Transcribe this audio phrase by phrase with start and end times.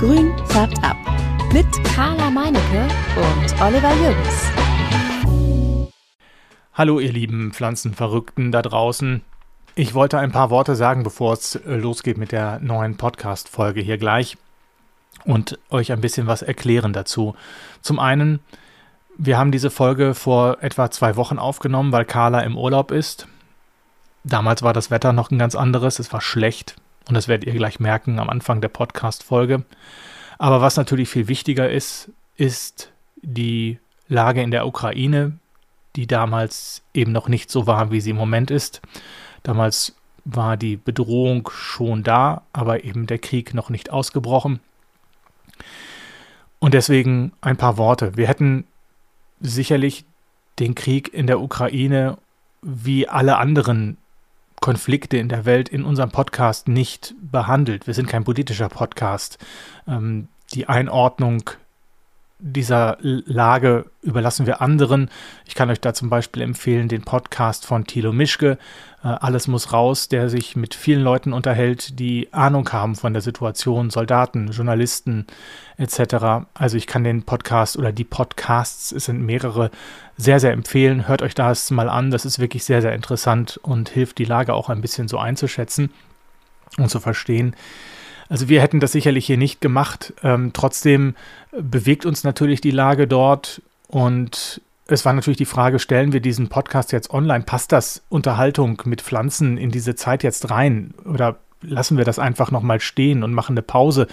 [0.00, 0.96] Grün färbt ab.
[1.52, 4.50] Mit Carla Meinecke und Oliver Jürgens.
[6.72, 9.20] Hallo, ihr lieben Pflanzenverrückten da draußen.
[9.74, 13.98] Ich wollte ein paar Worte sagen, bevor es äh, losgeht mit der neuen Podcast-Folge hier
[13.98, 14.38] gleich
[15.26, 17.34] und euch ein bisschen was erklären dazu.
[17.82, 18.40] Zum einen,
[19.18, 23.28] wir haben diese Folge vor etwa zwei Wochen aufgenommen, weil Carla im Urlaub ist.
[24.24, 26.76] Damals war das Wetter noch ein ganz anderes, es war schlecht
[27.10, 29.64] und das werdet ihr gleich merken am Anfang der Podcast-Folge.
[30.38, 35.32] Aber was natürlich viel wichtiger ist, ist die Lage in der Ukraine,
[35.96, 38.80] die damals eben noch nicht so war, wie sie im Moment ist.
[39.42, 44.60] Damals war die Bedrohung schon da, aber eben der Krieg noch nicht ausgebrochen.
[46.60, 48.16] Und deswegen ein paar Worte.
[48.16, 48.68] Wir hätten
[49.40, 50.04] sicherlich
[50.60, 52.18] den Krieg in der Ukraine
[52.62, 53.96] wie alle anderen
[54.60, 57.86] Konflikte in der Welt in unserem Podcast nicht behandelt.
[57.86, 59.38] Wir sind kein politischer Podcast.
[59.88, 61.42] Ähm, die Einordnung
[62.40, 65.10] dieser Lage überlassen wir anderen.
[65.46, 68.58] Ich kann euch da zum Beispiel empfehlen den Podcast von Thilo Mischke,
[69.02, 73.22] äh, Alles muss raus, der sich mit vielen Leuten unterhält, die Ahnung haben von der
[73.22, 75.26] Situation, Soldaten, Journalisten
[75.76, 76.46] etc.
[76.54, 79.70] Also ich kann den Podcast oder die Podcasts, es sind mehrere,
[80.16, 81.08] sehr, sehr empfehlen.
[81.08, 84.54] Hört euch das mal an, das ist wirklich sehr, sehr interessant und hilft die Lage
[84.54, 85.90] auch ein bisschen so einzuschätzen
[86.78, 87.54] und zu verstehen.
[88.30, 90.14] Also wir hätten das sicherlich hier nicht gemacht.
[90.22, 91.16] Ähm, trotzdem
[91.50, 96.48] bewegt uns natürlich die Lage dort und es war natürlich die Frage, stellen wir diesen
[96.48, 97.44] Podcast jetzt online?
[97.44, 100.94] Passt das Unterhaltung mit Pflanzen in diese Zeit jetzt rein?
[101.04, 104.06] Oder lassen wir das einfach nochmal stehen und machen eine Pause?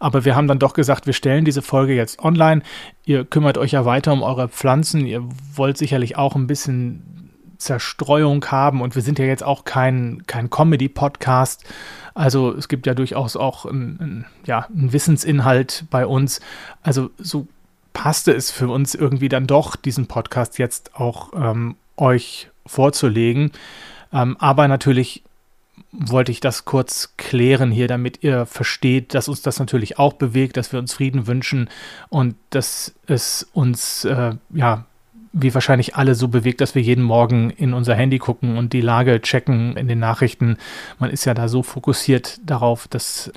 [0.00, 2.62] Aber wir haben dann doch gesagt, wir stellen diese Folge jetzt online.
[3.04, 5.06] Ihr kümmert euch ja weiter um eure Pflanzen.
[5.06, 5.22] Ihr
[5.54, 7.21] wollt sicherlich auch ein bisschen
[7.62, 11.64] Zerstreuung haben und wir sind ja jetzt auch kein, kein Comedy-Podcast.
[12.14, 16.40] Also es gibt ja durchaus auch ein, ja, einen Wissensinhalt bei uns.
[16.82, 17.46] Also so
[17.92, 23.52] passte es für uns irgendwie dann doch, diesen Podcast jetzt auch ähm, euch vorzulegen.
[24.12, 25.22] Ähm, aber natürlich
[25.92, 30.56] wollte ich das kurz klären hier, damit ihr versteht, dass uns das natürlich auch bewegt,
[30.56, 31.68] dass wir uns Frieden wünschen
[32.08, 34.86] und dass es uns äh, ja
[35.32, 38.80] wie wahrscheinlich alle so bewegt, dass wir jeden Morgen in unser Handy gucken und die
[38.80, 40.58] Lage checken in den Nachrichten.
[40.98, 43.32] Man ist ja da so fokussiert darauf, dass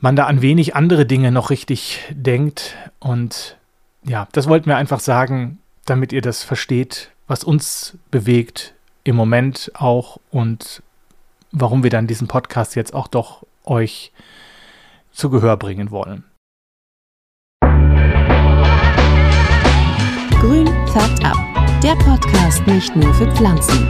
[0.00, 2.76] man da an wenig andere Dinge noch richtig denkt.
[2.98, 3.56] Und
[4.04, 9.70] ja, das wollten wir einfach sagen, damit ihr das versteht, was uns bewegt im Moment
[9.74, 10.82] auch und
[11.52, 14.12] warum wir dann diesen Podcast jetzt auch doch euch
[15.12, 16.24] zu Gehör bringen wollen.
[20.92, 21.38] Färbt ab.
[21.82, 23.88] Der Podcast nicht nur für Pflanzen.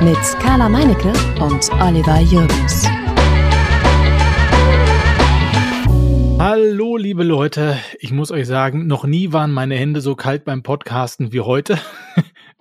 [0.00, 1.12] Mit Carla Meinecke
[1.42, 2.88] und Oliver Jürgens.
[6.38, 7.76] Hallo, liebe Leute.
[8.00, 11.78] Ich muss euch sagen, noch nie waren meine Hände so kalt beim Podcasten wie heute.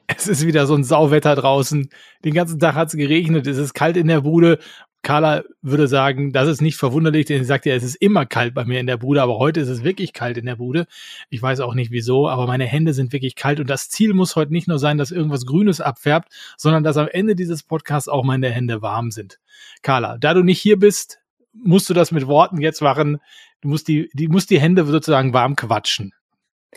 [0.10, 1.90] Es ist wieder so ein Sauwetter draußen.
[2.24, 3.46] Den ganzen Tag hat es geregnet.
[3.46, 4.58] Es ist kalt in der Bude.
[5.04, 8.54] Carla würde sagen, das ist nicht verwunderlich, denn sie sagt ja, es ist immer kalt
[8.54, 10.86] bei mir in der Bude, aber heute ist es wirklich kalt in der Bude.
[11.30, 14.36] Ich weiß auch nicht wieso, aber meine Hände sind wirklich kalt und das Ziel muss
[14.36, 18.24] heute nicht nur sein, dass irgendwas Grünes abfärbt, sondern dass am Ende dieses Podcasts auch
[18.24, 19.40] meine Hände warm sind.
[19.82, 21.20] Carla, da du nicht hier bist,
[21.54, 23.20] musst du das mit Worten jetzt machen.
[23.62, 26.14] Du musst die, die musst die Hände sozusagen warm quatschen.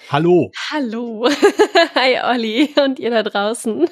[0.08, 0.50] Hallo.
[0.70, 1.28] Hallo.
[1.94, 3.88] Hi Olli und ihr da draußen.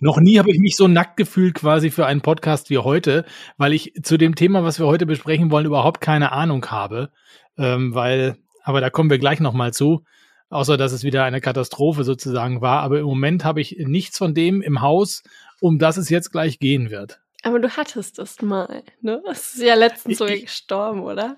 [0.00, 3.26] Noch nie habe ich mich so nackt gefühlt quasi für einen Podcast wie heute,
[3.58, 7.10] weil ich zu dem Thema, was wir heute besprechen wollen, überhaupt keine Ahnung habe.
[7.58, 10.04] Ähm, weil, aber da kommen wir gleich nochmal zu.
[10.48, 12.80] Außer, dass es wieder eine Katastrophe sozusagen war.
[12.80, 15.22] Aber im Moment habe ich nichts von dem im Haus,
[15.60, 17.20] um das es jetzt gleich gehen wird.
[17.42, 19.22] Aber du hattest es mal, ne?
[19.30, 21.36] Es ist ja letztens sogar gestorben, oder?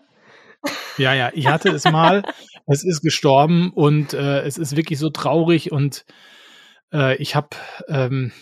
[0.99, 2.23] Ja, ja, ich hatte es mal.
[2.67, 6.05] es ist gestorben und äh, es ist wirklich so traurig und
[6.93, 7.49] äh, ich habe,
[7.89, 8.33] ähm,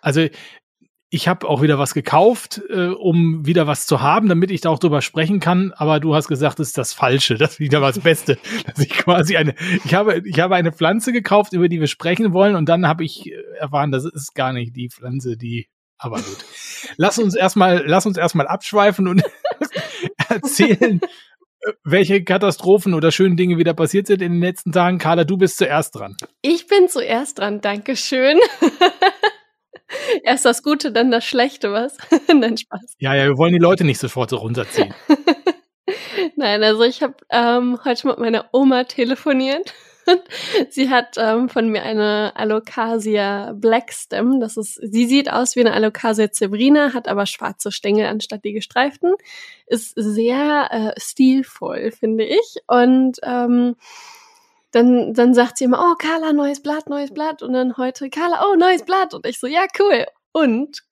[0.00, 0.26] also
[1.10, 4.68] ich habe auch wieder was gekauft, äh, um wieder was zu haben, damit ich da
[4.68, 5.72] auch drüber sprechen kann.
[5.74, 7.36] Aber du hast gesagt, das ist das Falsche.
[7.36, 8.38] Das ist wieder das Beste.
[8.66, 12.32] Dass ich quasi eine, ich habe, ich habe eine Pflanze gekauft, über die wir sprechen
[12.34, 15.68] wollen, und dann habe ich erfahren, das ist gar nicht die Pflanze, die.
[15.96, 16.44] Aber gut.
[16.96, 19.22] Lass uns erstmal, lass uns erstmal abschweifen und
[20.28, 21.00] erzählen,
[21.84, 24.98] welche Katastrophen oder schönen Dinge wieder passiert sind in den letzten Tagen.
[24.98, 26.16] Carla, du bist zuerst dran.
[26.42, 28.38] Ich bin zuerst dran, Dankeschön.
[30.22, 31.96] Erst das Gute, dann das Schlechte, was?
[32.28, 32.96] Nein, Spaß.
[32.98, 34.94] Ja, ja, wir wollen die Leute nicht sofort so runterziehen.
[36.36, 39.74] Nein, also ich habe ähm, heute mit meiner Oma telefoniert.
[40.70, 44.40] Sie hat ähm, von mir eine Alocasia Blackstem.
[44.40, 48.52] Das ist, sie sieht aus wie eine Alocasia zebrina, hat aber schwarze Stängel anstatt die
[48.52, 49.14] gestreiften.
[49.66, 52.56] Ist sehr äh, stilvoll, finde ich.
[52.66, 53.76] Und ähm,
[54.70, 57.42] dann, dann sagt sie immer, oh, Carla, neues Blatt, neues Blatt.
[57.42, 59.14] Und dann heute, Carla, oh, neues Blatt.
[59.14, 60.06] Und ich so, ja, cool.
[60.32, 60.82] Und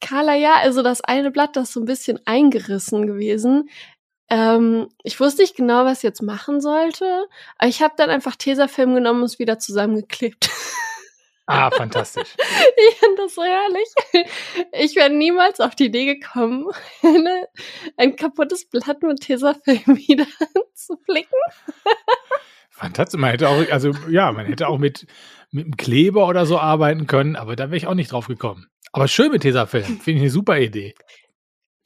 [0.00, 3.68] Carla, ja, also das eine Blatt, das ist so ein bisschen eingerissen gewesen.
[4.28, 7.26] Ähm, ich wusste nicht genau, was ich jetzt machen sollte,
[7.58, 10.50] aber ich habe dann einfach Tesafilm genommen und es wieder zusammengeklebt.
[11.46, 12.34] Ah, fantastisch.
[12.88, 13.88] ich finde das so herrlich.
[14.72, 16.66] Ich wäre niemals auf die Idee gekommen,
[17.02, 17.46] eine,
[17.96, 20.26] ein kaputtes Blatt mit Tesafilm wieder
[20.74, 21.38] zu flicken.
[22.70, 23.20] Fantastisch.
[23.20, 25.06] Man hätte auch, also ja, man hätte auch mit,
[25.52, 28.66] mit einem Kleber oder so arbeiten können, aber da wäre ich auch nicht drauf gekommen.
[28.92, 29.84] Aber schön mit Tesafilm.
[29.84, 30.94] Finde ich eine super Idee.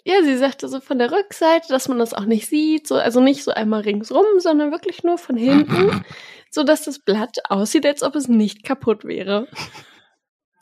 [0.05, 3.21] Ja, sie sagte so von der Rückseite, dass man das auch nicht sieht, so, also
[3.21, 6.05] nicht so einmal ringsrum, sondern wirklich nur von hinten,
[6.51, 9.47] so dass das Blatt aussieht, als ob es nicht kaputt wäre.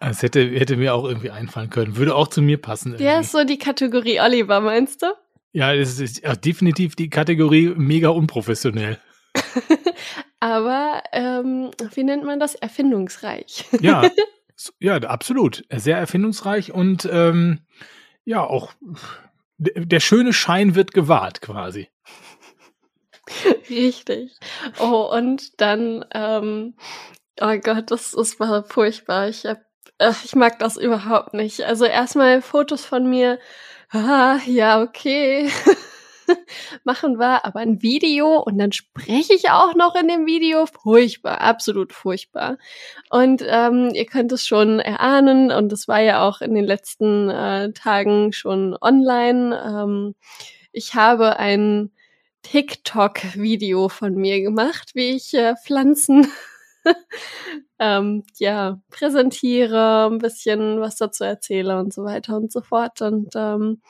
[0.00, 1.96] Es hätte, hätte mir auch irgendwie einfallen können.
[1.96, 2.92] Würde auch zu mir passen.
[2.92, 3.04] Irgendwie.
[3.04, 5.06] Ja, ist so die Kategorie Oliver, meinst du?
[5.52, 8.98] Ja, es ist definitiv die Kategorie mega unprofessionell.
[10.40, 12.54] Aber ähm, wie nennt man das?
[12.54, 13.64] Erfindungsreich.
[13.80, 14.08] ja,
[14.78, 15.64] ja, absolut.
[15.74, 17.60] Sehr erfindungsreich und ähm,
[18.24, 18.72] ja, auch
[19.58, 21.88] der schöne Schein wird gewahrt quasi.
[23.68, 24.38] Richtig.
[24.78, 26.74] Oh, und dann, ähm,
[27.40, 29.28] oh Gott, das, das war furchtbar.
[29.28, 29.60] Ich, hab,
[29.98, 31.62] äh, ich mag das überhaupt nicht.
[31.62, 33.38] Also erstmal Fotos von mir.
[33.90, 35.50] Ah, ja, okay.
[36.84, 40.66] machen wir, aber ein Video und dann spreche ich auch noch in dem Video.
[40.66, 42.58] Furchtbar, absolut furchtbar.
[43.10, 47.30] Und ähm, ihr könnt es schon erahnen und es war ja auch in den letzten
[47.30, 49.60] äh, Tagen schon online.
[49.64, 50.14] Ähm,
[50.72, 51.90] ich habe ein
[52.42, 56.28] TikTok-Video von mir gemacht, wie ich äh, Pflanzen
[57.78, 63.02] ähm, ja präsentiere, ein bisschen was dazu erzähle und so weiter und so fort.
[63.02, 63.82] Und ähm,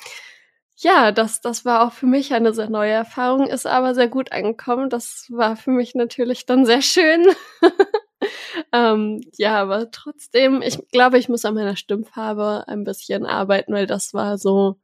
[0.80, 4.30] ja, das, das war auch für mich eine sehr neue Erfahrung, ist aber sehr gut
[4.30, 4.90] angekommen.
[4.90, 7.26] Das war für mich natürlich dann sehr schön.
[8.72, 13.88] ähm, ja, aber trotzdem, ich glaube, ich muss an meiner Stimmfarbe ein bisschen arbeiten, weil
[13.88, 14.78] das war so,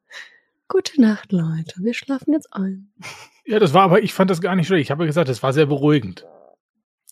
[0.66, 2.92] gute Nacht, Leute, wir schlafen jetzt ein.
[3.46, 4.84] Ja, das war aber, ich fand das gar nicht schlecht.
[4.84, 6.24] Ich habe ja gesagt, das war sehr beruhigend.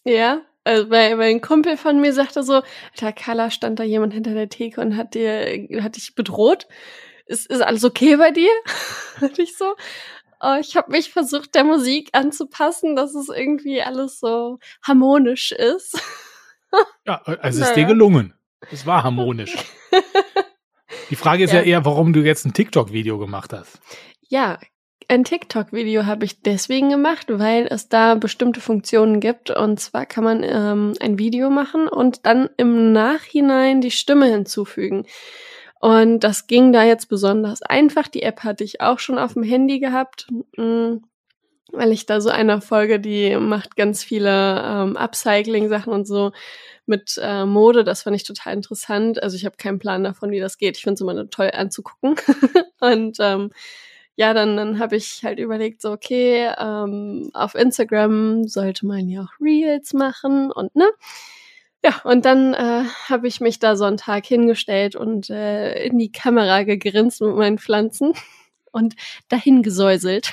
[0.02, 2.62] Ja, also weil, weil ein Kumpel von mir sagte so,
[2.93, 6.69] Alter, Carla, stand da jemand hinter der Theke und hat dir, hat dich bedroht
[7.32, 8.50] ist, ist alles okay bei dir?
[9.20, 9.75] Und ich so,
[10.40, 16.00] oh, ich habe mich versucht, der Musik anzupassen, dass es irgendwie alles so harmonisch ist.
[17.06, 17.70] ja, also naja.
[17.70, 18.34] ist dir gelungen.
[18.70, 19.56] Es war harmonisch.
[21.11, 21.61] Die Frage ist ja.
[21.61, 23.81] ja eher, warum du jetzt ein TikTok-Video gemacht hast.
[24.29, 24.58] Ja,
[25.08, 29.50] ein TikTok-Video habe ich deswegen gemacht, weil es da bestimmte Funktionen gibt.
[29.50, 35.05] Und zwar kann man ähm, ein Video machen und dann im Nachhinein die Stimme hinzufügen.
[35.82, 38.06] Und das ging da jetzt besonders einfach.
[38.06, 40.99] Die App hatte ich auch schon auf dem Handy gehabt, mm,
[41.73, 46.31] weil ich da so einer Folge, die macht ganz viele ähm, Upcycling-Sachen und so
[46.87, 47.82] mit äh, Mode.
[47.82, 49.20] Das fand ich total interessant.
[49.20, 50.76] Also ich habe keinen Plan davon, wie das geht.
[50.76, 52.14] Ich finde es immer toll anzugucken.
[52.81, 53.50] und ähm,
[54.14, 59.23] ja, dann, dann habe ich halt überlegt, so, okay, ähm, auf Instagram sollte man ja
[59.23, 60.88] auch Reels machen und ne?
[61.84, 66.62] Ja, und dann äh, habe ich mich da Sonntag hingestellt und äh, in die Kamera
[66.62, 68.12] gegrinst mit meinen Pflanzen
[68.73, 68.94] und
[69.29, 70.32] dahin gesäuselt.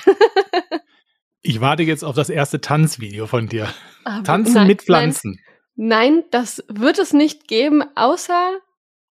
[1.42, 3.68] ich warte jetzt auf das erste Tanzvideo von dir.
[4.04, 5.40] Aber Tanzen nein, mit Pflanzen.
[5.74, 8.58] Nein, nein, das wird es nicht geben, außer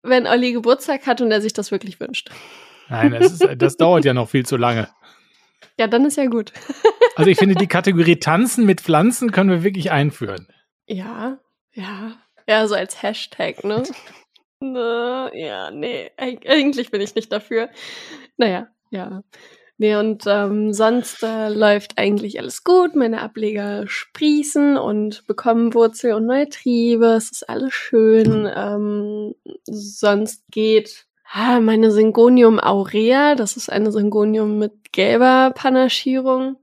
[0.03, 2.29] wenn Olli Geburtstag hat und er sich das wirklich wünscht.
[2.87, 4.89] Nein, das, ist, das dauert ja noch viel zu lange.
[5.79, 6.53] Ja, dann ist ja gut.
[7.15, 10.47] Also ich finde, die Kategorie Tanzen mit Pflanzen können wir wirklich einführen.
[10.85, 11.39] Ja,
[11.73, 12.17] ja.
[12.49, 13.83] Ja, so als Hashtag, ne?
[14.61, 17.69] ne ja, nee, eigentlich bin ich nicht dafür.
[18.37, 19.21] Naja, ja.
[19.79, 22.95] Nee, und ähm, sonst äh, läuft eigentlich alles gut.
[22.95, 27.07] Meine Ableger sprießen und bekommen Wurzel und neue Triebe.
[27.07, 28.49] Es ist alles schön.
[28.57, 29.35] Ähm,
[29.65, 33.35] sonst geht ah, meine Syngonium aurea.
[33.35, 36.57] Das ist eine Syngonium mit gelber Panaschierung.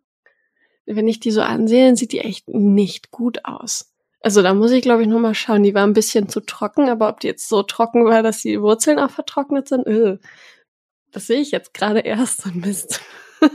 [0.86, 3.93] Wenn ich die so ansehe, dann sieht die echt nicht gut aus.
[4.24, 5.62] Also da muss ich, glaube ich, nochmal schauen.
[5.62, 8.58] Die war ein bisschen zu trocken, aber ob die jetzt so trocken war, dass die
[8.58, 10.16] Wurzeln auch vertrocknet sind, öh.
[11.12, 13.02] das sehe ich jetzt gerade erst, so ein Mist.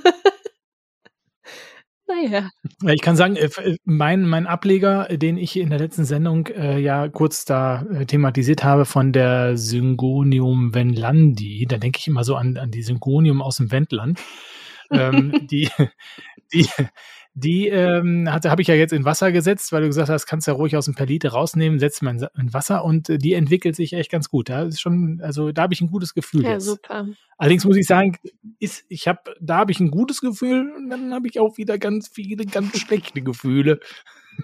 [2.07, 2.51] naja.
[2.85, 6.77] Ich kann sagen, äh, äh, mein, mein Ableger, den ich in der letzten Sendung äh,
[6.77, 12.35] ja kurz da äh, thematisiert habe von der Syngonium Venlandi, da denke ich immer so
[12.35, 14.19] an, an die Syngonium aus dem Wendland.
[14.91, 15.67] ähm, die,
[16.53, 16.69] die,
[17.35, 20.53] Die ähm, habe ich ja jetzt in Wasser gesetzt, weil du gesagt hast, kannst ja
[20.53, 24.11] ruhig aus dem Perlite rausnehmen, setzt man in Wasser und äh, die entwickelt sich echt
[24.11, 24.49] ganz gut.
[24.49, 26.43] Da ist schon, also da habe ich ein gutes Gefühl.
[26.43, 26.65] Ja, jetzt.
[26.65, 27.07] super.
[27.37, 28.17] Allerdings muss ich sagen,
[28.59, 31.77] ist, ich habe, da habe ich ein gutes Gefühl und dann habe ich auch wieder
[31.77, 33.79] ganz viele ganz schlechte Gefühle.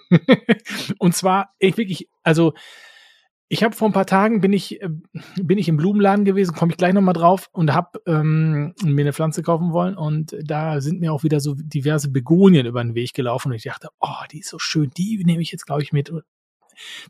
[1.00, 2.54] und zwar, ich wirklich, also
[3.48, 4.90] ich habe vor ein paar Tagen bin ich äh,
[5.42, 9.14] bin ich im Blumenladen gewesen, komme ich gleich nochmal drauf und habe ähm, mir eine
[9.14, 13.14] Pflanze kaufen wollen und da sind mir auch wieder so diverse Begonien über den Weg
[13.14, 15.94] gelaufen und ich dachte, oh, die ist so schön, die nehme ich jetzt glaube ich
[15.94, 16.12] mit.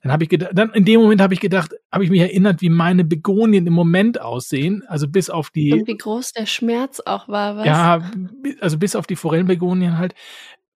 [0.04, 2.62] Dann habe ich gedacht, dann in dem Moment habe ich gedacht, habe ich mich erinnert,
[2.62, 7.00] wie meine Begonien im Moment aussehen, also bis auf die und wie groß der Schmerz
[7.00, 7.66] auch war, was?
[7.66, 8.12] Ja,
[8.60, 10.14] also bis auf die Forellenbegonien halt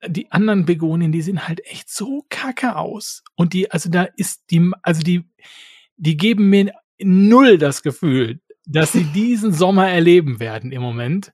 [0.08, 3.24] die anderen Begonien, die sehen halt echt so kacke aus.
[3.36, 5.26] Und die, also da ist die, also die,
[5.98, 11.34] die geben mir null das Gefühl, dass sie diesen Sommer erleben werden im Moment.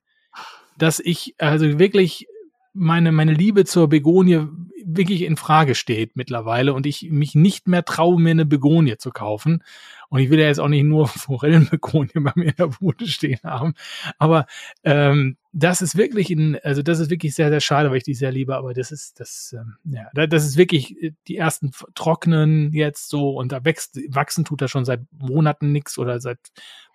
[0.77, 2.27] Dass ich also wirklich
[2.73, 4.47] meine, meine Liebe zur Begonie
[4.85, 9.11] wirklich in Frage steht mittlerweile und ich mich nicht mehr traue, mir eine Begonie zu
[9.11, 9.63] kaufen.
[10.09, 13.39] Und ich will ja jetzt auch nicht nur Forellenbegonie bei mir in der Bude stehen
[13.43, 13.73] haben.
[14.17, 14.45] Aber
[14.83, 18.13] ähm, das ist wirklich ein, also das ist wirklich sehr, sehr schade, weil ich die
[18.13, 22.73] sehr liebe, aber das ist, das, ähm, ja, das ist wirklich äh, die ersten trocknen
[22.73, 26.39] jetzt so und da wächst, wachsen tut da schon seit Monaten nix oder seit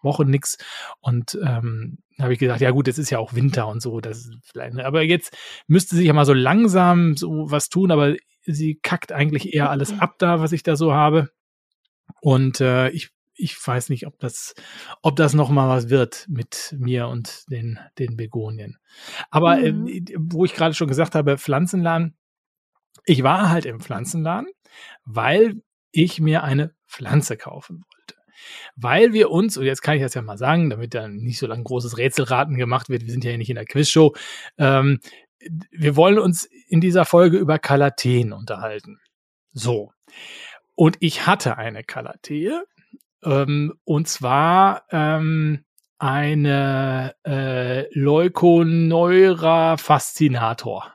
[0.02, 0.58] Wochen nix.
[1.00, 4.18] Und ähm, habe ich gesagt, ja gut, jetzt ist ja auch Winter und so, das
[4.18, 5.34] ist vielleicht, ne, aber jetzt
[5.66, 9.98] müsste sich ja mal so langsam so was tun, aber sie kackt eigentlich eher alles
[9.98, 11.30] ab da, was ich da so habe.
[12.20, 14.54] Und äh, ich ich weiß nicht, ob das,
[15.02, 18.78] ob das noch mal was wird mit mir und den, den Begonien.
[19.30, 19.86] Aber mhm.
[19.88, 22.16] äh, wo ich gerade schon gesagt habe, Pflanzenladen,
[23.04, 24.50] ich war halt im Pflanzenladen,
[25.04, 28.14] weil ich mir eine Pflanze kaufen wollte.
[28.76, 31.46] Weil wir uns, und jetzt kann ich das ja mal sagen, damit dann nicht so
[31.46, 34.14] lange großes Rätselraten gemacht wird, wir sind ja nicht in der Quizshow,
[34.58, 35.00] ähm,
[35.70, 38.98] wir wollen uns in dieser Folge über Kalateen unterhalten.
[39.52, 39.92] So.
[40.80, 42.52] Und ich hatte eine Kalatee,
[43.22, 45.66] ähm, und zwar ähm,
[45.98, 50.94] eine äh, Leukoneura fascinator.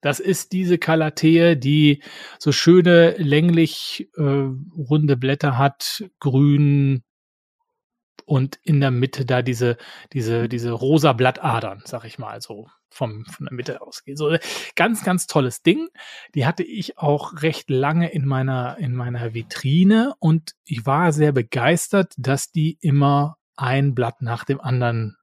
[0.00, 2.02] Das ist diese Kalatee, die
[2.40, 7.04] so schöne länglich äh, runde Blätter hat, grün
[8.24, 9.76] und in der Mitte da diese
[10.12, 14.18] diese diese rosa Blattadern, sag ich mal so vom, von der Mitte ausgeht.
[14.18, 14.36] So
[14.76, 15.88] ganz, ganz tolles Ding.
[16.34, 21.32] Die hatte ich auch recht lange in meiner, in meiner Vitrine und ich war sehr
[21.32, 25.16] begeistert, dass die immer ein Blatt nach dem anderen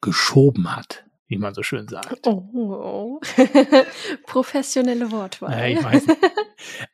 [0.00, 2.26] geschoben hat, wie man so schön sagt.
[2.26, 3.20] Oh, oh.
[4.26, 5.52] professionelle Wortwahl.
[5.52, 6.06] Ja, ich weiß.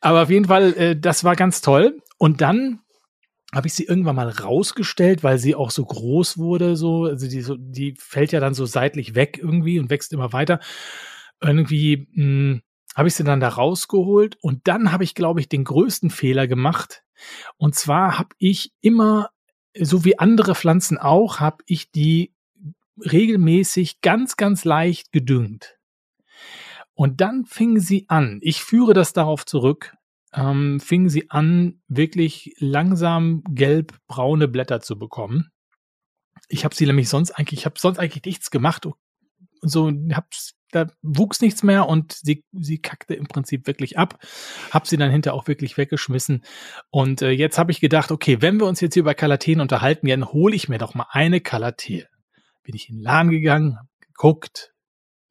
[0.01, 2.03] Aber auf jeden Fall, äh, das war ganz toll.
[2.19, 2.81] Und dann
[3.55, 7.41] habe ich sie irgendwann mal rausgestellt, weil sie auch so groß wurde, so, also die,
[7.41, 10.61] so, die fällt ja dann so seitlich weg irgendwie und wächst immer weiter.
[11.41, 12.63] Irgendwie hm,
[12.95, 16.47] habe ich sie dann da rausgeholt und dann habe ich, glaube ich, den größten Fehler
[16.47, 17.05] gemacht.
[17.57, 19.31] Und zwar habe ich immer,
[19.81, 22.35] so wie andere Pflanzen auch, habe ich die
[22.99, 25.77] regelmäßig ganz, ganz leicht gedüngt.
[26.95, 28.41] Und dann fing sie an.
[28.43, 29.95] Ich führe das darauf zurück,
[30.35, 35.51] ähm, fingen sie an, wirklich langsam gelb-braune Blätter zu bekommen.
[36.49, 38.89] Ich habe sie nämlich sonst eigentlich, ich habe sonst eigentlich nichts gemacht.
[39.61, 44.19] So, hab's, da wuchs nichts mehr und sie, sie kackte im Prinzip wirklich ab.
[44.71, 46.45] Hab sie dann hinter auch wirklich weggeschmissen.
[46.91, 50.07] Und äh, jetzt habe ich gedacht, okay, wenn wir uns jetzt hier über Kalateen unterhalten,
[50.07, 52.07] dann hole ich mir doch mal eine Kalatee.
[52.63, 54.75] Bin ich in den Laden gegangen, hab geguckt,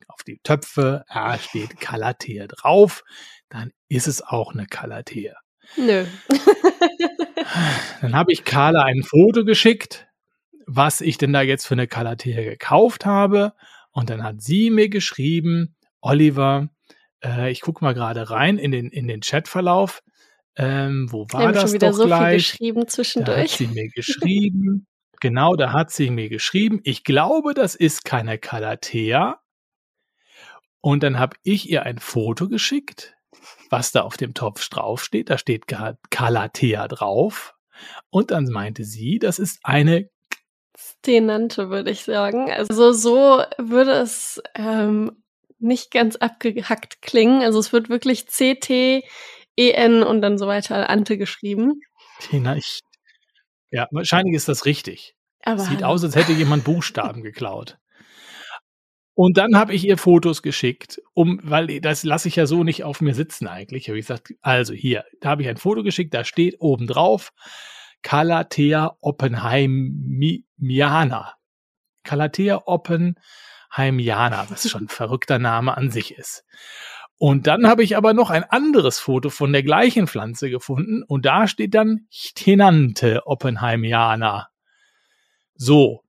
[0.08, 3.04] auf die Töpfe, da steht Kalatee drauf
[3.50, 5.34] dann ist es auch eine Kalatee.
[5.75, 6.06] Nö.
[8.01, 10.08] dann habe ich Carla ein Foto geschickt,
[10.66, 13.54] was ich denn da jetzt für eine Kalatee gekauft habe.
[13.92, 16.70] Und dann hat sie mir geschrieben, Oliver,
[17.24, 20.04] äh, ich gucke mal gerade rein in den, in den Chatverlauf.
[20.56, 22.51] Ähm, wo war das schon wieder doch so gleich?
[22.51, 23.38] Viel geschrieben zwischendurch.
[23.38, 24.88] Da hat sie mir geschrieben.
[25.20, 26.80] genau, da hat sie mir geschrieben.
[26.84, 29.39] Ich glaube, das ist keine Kalatea.
[30.82, 33.17] Und dann habe ich ihr ein Foto geschickt
[33.70, 35.30] was da auf dem Topf draufsteht.
[35.30, 35.66] Da steht
[36.10, 37.56] Calathea drauf.
[38.10, 40.10] Und dann meinte sie, das ist eine
[40.78, 42.52] Stenante, würde ich sagen.
[42.52, 45.24] Also so würde es ähm,
[45.60, 47.42] nicht ganz abgehackt klingen.
[47.42, 49.04] Also es wird wirklich C-T,
[49.58, 51.82] E-N und dann so weiter Ante geschrieben.
[52.20, 52.82] Tina, ich,
[53.72, 55.16] ja, wahrscheinlich ist das richtig.
[55.44, 57.78] Aber Sieht aus, als hätte jemand Buchstaben geklaut.
[59.18, 62.84] Und dann habe ich ihr Fotos geschickt, um, weil das lasse ich ja so nicht
[62.84, 63.90] auf mir sitzen eigentlich.
[63.90, 67.34] Habe ich gesagt, also hier, da habe ich ein Foto geschickt, da steht oben drauf
[68.04, 71.34] Calathea oppenheimiana.
[72.04, 73.16] Calathea oppen
[73.72, 76.46] Oppenheimianer, was schon ein verrückter Name an sich ist.
[77.18, 81.26] Und dann habe ich aber noch ein anderes Foto von der gleichen Pflanze gefunden und
[81.26, 84.50] da steht dann Chtenante Oppenheimianer.
[85.56, 86.04] So,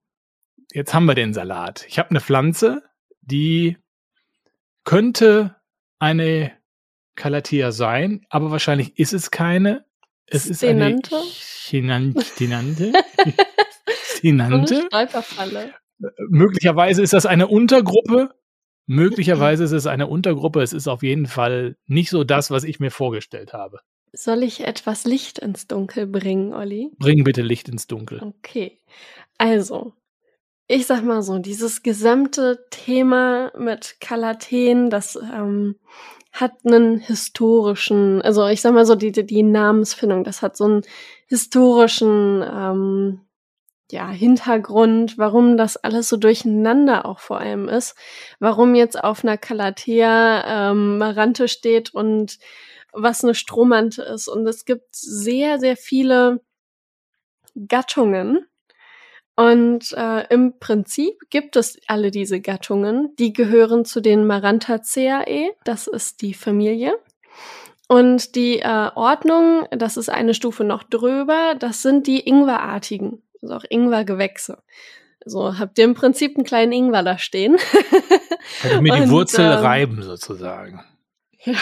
[0.72, 1.86] jetzt haben wir den Salat.
[1.88, 2.82] Ich habe eine Pflanze,
[3.30, 3.76] die
[4.84, 5.56] könnte
[5.98, 6.52] eine
[7.14, 9.84] Calathea sein, aber wahrscheinlich ist es keine.
[10.26, 11.16] Es ist Stenante?
[11.16, 12.92] eine Chinante.
[14.04, 14.82] Stenante.
[14.86, 15.74] Stolperfalle.
[16.28, 18.34] Möglicherweise ist das eine Untergruppe.
[18.86, 20.62] Möglicherweise ist es eine Untergruppe.
[20.62, 23.80] Es ist auf jeden Fall nicht so das, was ich mir vorgestellt habe.
[24.12, 26.90] Soll ich etwas Licht ins Dunkel bringen, Olli?
[26.98, 28.22] Bring bitte Licht ins Dunkel.
[28.22, 28.80] Okay.
[29.36, 29.92] Also,
[30.68, 35.76] ich sag mal so, dieses gesamte Thema mit Kalaten, das ähm,
[36.32, 40.64] hat einen historischen, also ich sag mal so, die, die, die Namensfindung, das hat so
[40.64, 40.82] einen
[41.26, 43.20] historischen ähm,
[43.90, 47.96] ja, Hintergrund, warum das alles so durcheinander auch vor allem ist,
[48.38, 52.38] warum jetzt auf einer Calathea ähm, Marante steht und
[52.92, 54.28] was eine Stromante ist.
[54.28, 56.42] Und es gibt sehr, sehr viele
[57.66, 58.47] Gattungen.
[59.38, 65.86] Und äh, im Prinzip gibt es alle diese Gattungen, die gehören zu den Marantaceae, das
[65.86, 66.98] ist die Familie.
[67.86, 73.54] Und die äh, Ordnung, das ist eine Stufe noch drüber, das sind die Ingwerartigen also
[73.54, 74.62] auch Ingwergewächse.
[75.24, 77.56] So habt ihr im Prinzip einen kleinen Ingwer da stehen.
[78.62, 80.82] Also mir die Wurzel ähm, reiben sozusagen.
[81.44, 81.54] Ja.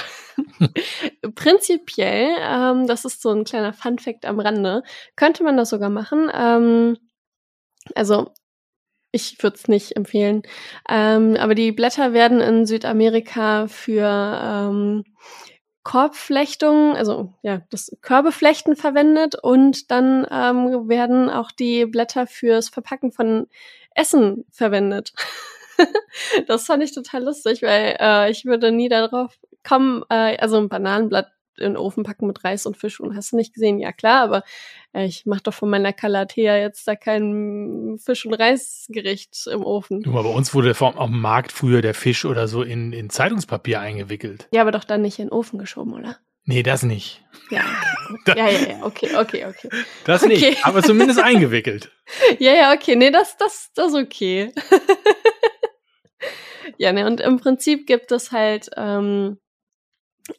[1.35, 4.85] Prinzipiell, ähm, das ist so ein kleiner Fun-Fact am Rande,
[5.17, 6.31] könnte man das sogar machen.
[6.33, 6.97] Ähm,
[7.95, 8.33] also
[9.13, 10.43] ich würde es nicht empfehlen.
[10.89, 14.07] Ähm, aber die Blätter werden in Südamerika für
[14.43, 15.05] ähm,
[15.85, 23.13] Korbflechtung, also ja, das Körbeflechten verwendet und dann ähm, werden auch die Blätter fürs Verpacken
[23.13, 23.47] von
[23.95, 25.13] Essen verwendet.
[26.49, 30.69] das fand ich total lustig, weil äh, ich würde nie darauf kommen, äh, also ein
[30.69, 33.79] Bananenblatt in den Ofen packen mit Reis und Fisch und hast du nicht gesehen?
[33.79, 34.43] Ja klar, aber
[34.93, 40.03] äh, ich mache doch von meiner Calathea jetzt da kein Fisch- und Reisgericht im Ofen.
[40.03, 43.11] Du, aber bei uns wurde auf dem Markt früher der Fisch oder so in, in
[43.11, 44.49] Zeitungspapier eingewickelt.
[44.53, 46.19] Ja, aber doch dann nicht in den Ofen geschoben, oder?
[46.49, 47.25] Nee, das nicht.
[47.51, 47.65] Ja,
[48.13, 48.39] okay.
[48.39, 49.69] ja, ja, ja, okay, okay, okay.
[50.05, 50.51] Das okay.
[50.51, 51.93] nicht, aber zumindest eingewickelt.
[52.39, 54.53] Ja, ja, okay, nee, das, das, das ist okay.
[56.79, 59.39] ja, ne, und im Prinzip gibt es halt ähm,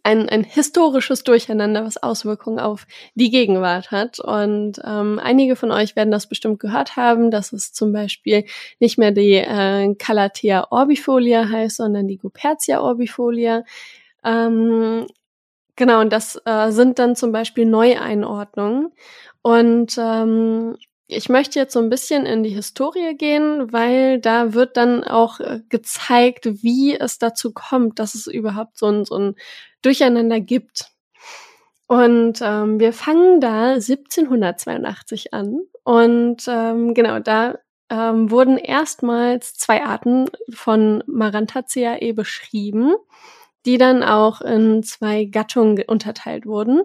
[0.04, 4.20] ein, ein historisches Durcheinander, was Auswirkungen auf die Gegenwart hat.
[4.20, 8.46] Und ähm, einige von euch werden das bestimmt gehört haben, dass es zum Beispiel
[8.80, 13.64] nicht mehr die äh, Calathea orbifolia heißt, sondern die Gupertia orbifolia.
[14.24, 15.08] Ähm,
[15.76, 18.92] genau, und das äh, sind dann zum Beispiel Neueinordnungen.
[19.42, 20.76] Und ähm,
[21.08, 25.40] ich möchte jetzt so ein bisschen in die Historie gehen, weil da wird dann auch
[25.40, 29.36] äh, gezeigt, wie es dazu kommt, dass es überhaupt so ein, so ein
[29.88, 30.92] Durcheinander gibt.
[31.88, 35.62] Und ähm, wir fangen da 1782 an.
[35.86, 37.58] Und ähm, genau, da
[37.90, 42.96] ähm, wurden erstmals zwei Arten von Marantaceae beschrieben,
[43.66, 46.82] die dann auch in zwei Gattungen unterteilt wurden.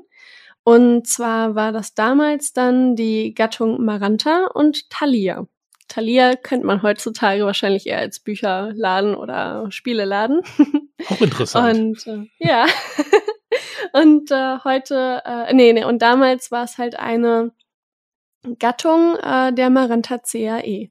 [0.63, 5.49] Und zwar war das damals dann die Gattung Maranta und Thalia.
[5.93, 10.41] Thalia kennt man heutzutage wahrscheinlich eher als Bücherladen oder Spieleladen.
[11.09, 12.07] Auch interessant.
[12.07, 12.67] Und äh, ja.
[13.93, 17.53] und äh, heute, äh, nee, nee, und damals war es halt eine
[18.59, 20.91] Gattung äh, der Marantaceae.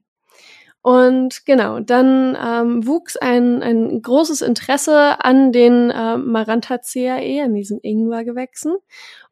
[0.82, 7.80] Und genau, dann ähm, wuchs ein, ein großes Interesse an den äh, Marantaceae, an diesen
[7.80, 8.76] Ingwergewächsen.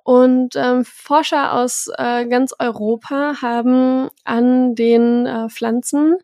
[0.05, 6.17] Und ähm, Forscher aus äh, ganz Europa haben an den äh, Pflanzen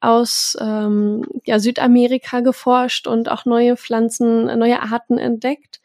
[0.00, 5.80] aus ähm, ja, Südamerika geforscht und auch neue Pflanzen, neue Arten entdeckt.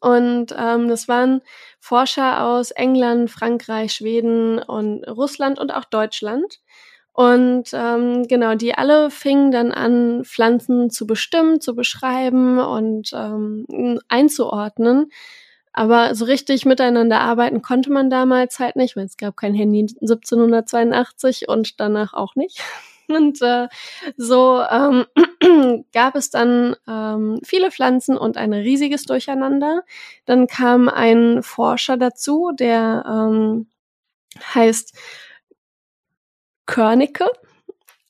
[0.00, 1.42] Und ähm, das waren
[1.78, 6.60] Forscher aus England, Frankreich, Schweden und Russland und auch Deutschland.
[7.12, 14.00] Und ähm, genau, die alle fingen dann an, Pflanzen zu bestimmen, zu beschreiben und ähm,
[14.08, 15.10] einzuordnen.
[15.76, 19.80] Aber so richtig miteinander arbeiten konnte man damals halt nicht, weil es gab kein Handy
[19.80, 22.62] 1782 und danach auch nicht.
[23.06, 23.68] Und äh,
[24.16, 25.04] so ähm,
[25.92, 29.82] gab es dann ähm, viele Pflanzen und ein riesiges Durcheinander.
[30.24, 33.66] Dann kam ein Forscher dazu, der ähm,
[34.54, 34.96] heißt
[36.64, 37.26] Körnicke.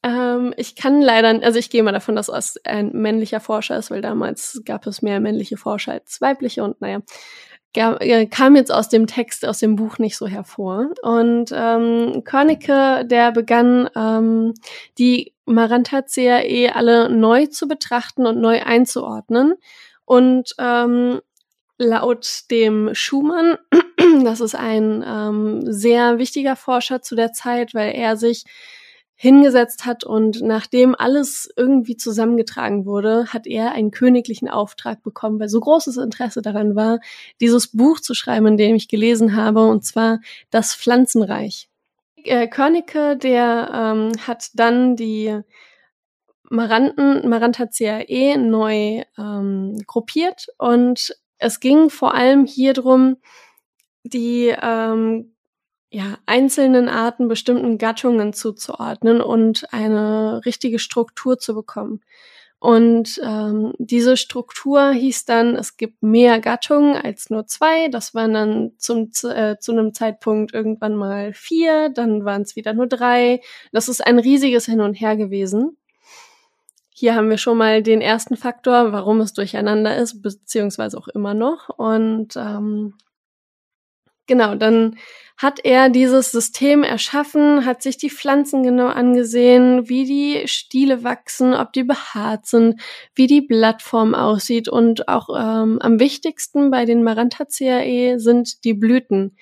[0.04, 3.90] Ähm, ich kann leider, also ich gehe mal davon, dass es ein männlicher Forscher ist,
[3.90, 7.00] weil damals gab es mehr männliche Forscher als weibliche und naja,
[7.74, 10.90] kam jetzt aus dem Text, aus dem Buch nicht so hervor.
[11.02, 14.54] Und ähm, Körnicke, der begann, ähm,
[14.98, 19.54] die Marantaceae eh alle neu zu betrachten und neu einzuordnen.
[20.04, 21.20] Und ähm,
[21.78, 23.58] laut dem Schumann,
[24.24, 28.44] das ist ein ähm, sehr wichtiger Forscher zu der Zeit, weil er sich
[29.16, 35.48] hingesetzt hat und nachdem alles irgendwie zusammengetragen wurde, hat er einen königlichen Auftrag bekommen, weil
[35.48, 36.98] so großes Interesse daran war,
[37.40, 41.68] dieses Buch zu schreiben, in dem ich gelesen habe, und zwar das Pflanzenreich.
[42.24, 45.40] Äh, Körnicke, der ähm, hat dann die
[46.50, 53.16] Maranten, Marantaceae neu ähm, gruppiert und es ging vor allem hier drum,
[54.02, 55.33] die ähm,
[55.94, 62.00] ja, einzelnen Arten bestimmten Gattungen zuzuordnen und eine richtige Struktur zu bekommen.
[62.58, 67.86] Und ähm, diese Struktur hieß dann, es gibt mehr Gattungen als nur zwei.
[67.88, 72.72] Das waren dann zum, äh, zu einem Zeitpunkt irgendwann mal vier, dann waren es wieder
[72.74, 73.40] nur drei.
[73.70, 75.76] Das ist ein riesiges Hin und Her gewesen.
[76.90, 81.34] Hier haben wir schon mal den ersten Faktor, warum es durcheinander ist, beziehungsweise auch immer
[81.34, 81.68] noch.
[81.68, 82.94] Und ähm,
[84.26, 84.96] genau, dann
[85.36, 91.54] hat er dieses System erschaffen, hat sich die Pflanzen genau angesehen, wie die Stiele wachsen,
[91.54, 92.80] ob die behaart sind,
[93.14, 94.68] wie die Blattform aussieht?
[94.68, 99.36] Und auch ähm, am wichtigsten bei den Marantaceae sind die Blüten,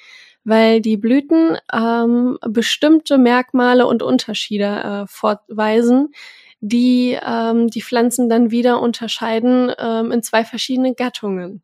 [0.44, 6.14] weil die Blüten ähm, bestimmte Merkmale und Unterschiede äh, fortweisen,
[6.60, 11.62] die ähm, die Pflanzen dann wieder unterscheiden ähm, in zwei verschiedene Gattungen.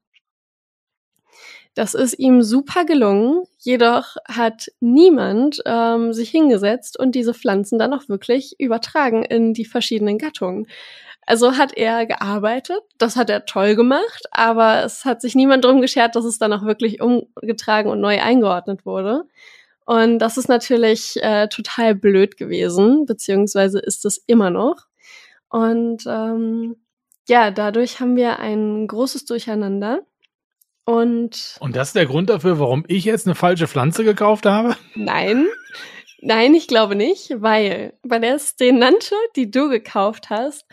[1.79, 7.95] Das ist ihm super gelungen, jedoch hat niemand ähm, sich hingesetzt und diese Pflanzen dann
[7.95, 10.67] auch wirklich übertragen in die verschiedenen Gattungen.
[11.25, 15.81] Also hat er gearbeitet, das hat er toll gemacht, aber es hat sich niemand drum
[15.81, 19.23] geschert, dass es dann auch wirklich umgetragen und neu eingeordnet wurde.
[19.87, 24.89] Und das ist natürlich äh, total blöd gewesen, beziehungsweise ist es immer noch.
[25.49, 26.75] Und ähm,
[27.29, 30.01] ja, dadurch haben wir ein großes Durcheinander.
[30.89, 34.75] Und, und das ist der Grund dafür, warum ich jetzt eine falsche Pflanze gekauft habe?
[34.95, 35.47] Nein.
[36.23, 40.65] Nein, ich glaube nicht, weil bei der Stenante, die du gekauft hast,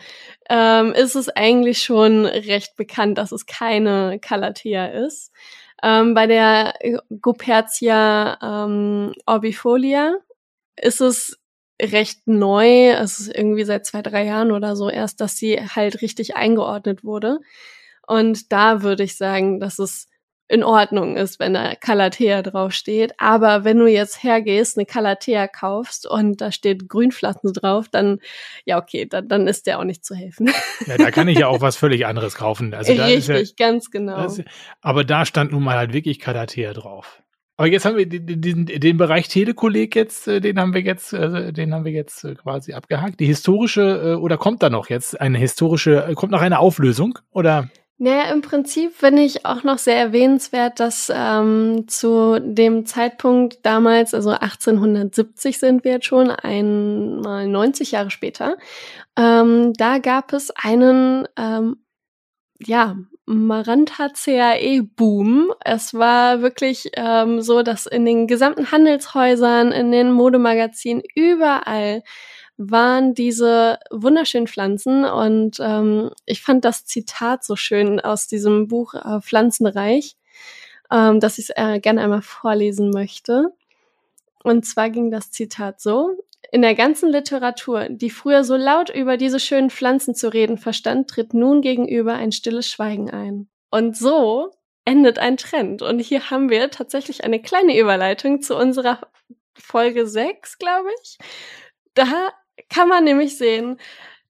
[0.48, 5.32] ähm, ist es eigentlich schon recht bekannt, dass es keine Calathea ist.
[5.82, 6.72] Ähm, bei der
[7.20, 10.16] Gopertia ähm, orbifolia
[10.76, 11.38] ist es
[11.78, 12.88] recht neu.
[12.92, 17.04] Es ist irgendwie seit zwei, drei Jahren oder so erst, dass sie halt richtig eingeordnet
[17.04, 17.40] wurde.
[18.06, 20.08] Und da würde ich sagen, dass es
[20.48, 23.14] in Ordnung ist, wenn da Calathea draufsteht.
[23.18, 28.20] Aber wenn du jetzt hergehst, eine Calathea kaufst und da steht Grünpflanzen drauf, dann,
[28.64, 30.50] ja, okay, dann, dann ist der auch nicht zu helfen.
[30.86, 32.74] Ja, da kann ich ja auch was völlig anderes kaufen.
[32.74, 34.22] Also da Richtig, ja, ganz genau.
[34.22, 34.40] Das,
[34.80, 37.22] aber da stand nun mal halt wirklich Calathea drauf.
[37.56, 41.12] Aber jetzt haben wir den, den, den Bereich Telekolleg jetzt, äh, den haben wir jetzt,
[41.14, 43.18] äh, den haben wir jetzt äh, quasi abgehakt.
[43.18, 47.18] Die historische, oder kommt da noch jetzt eine historische, kommt noch eine Auflösung?
[47.30, 47.70] Oder?
[47.98, 54.12] Naja, im Prinzip finde ich auch noch sehr erwähnenswert, dass ähm, zu dem Zeitpunkt damals,
[54.12, 58.58] also 1870 sind wir jetzt schon, einmal 90 Jahre später,
[59.16, 61.78] ähm, da gab es einen, ähm,
[62.58, 65.52] ja, Maranta-CAE-Boom.
[65.64, 72.02] Es war wirklich ähm, so, dass in den gesamten Handelshäusern, in den Modemagazinen, überall
[72.58, 78.94] waren diese wunderschönen Pflanzen und ähm, ich fand das Zitat so schön aus diesem Buch
[78.94, 80.16] äh, Pflanzenreich,
[80.90, 83.52] ähm, dass ich es äh, gerne einmal vorlesen möchte.
[84.42, 86.16] Und zwar ging das Zitat so.
[86.52, 91.10] In der ganzen Literatur, die früher so laut über diese schönen Pflanzen zu reden verstand,
[91.10, 93.48] tritt nun gegenüber ein stilles Schweigen ein.
[93.70, 94.52] Und so
[94.84, 95.82] endet ein Trend.
[95.82, 99.00] Und hier haben wir tatsächlich eine kleine Überleitung zu unserer
[99.54, 101.18] Folge 6, glaube ich.
[101.94, 102.32] Da
[102.68, 103.78] kann man nämlich sehen,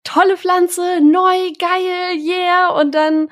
[0.05, 3.29] tolle Pflanze, neu, geil, yeah, und dann,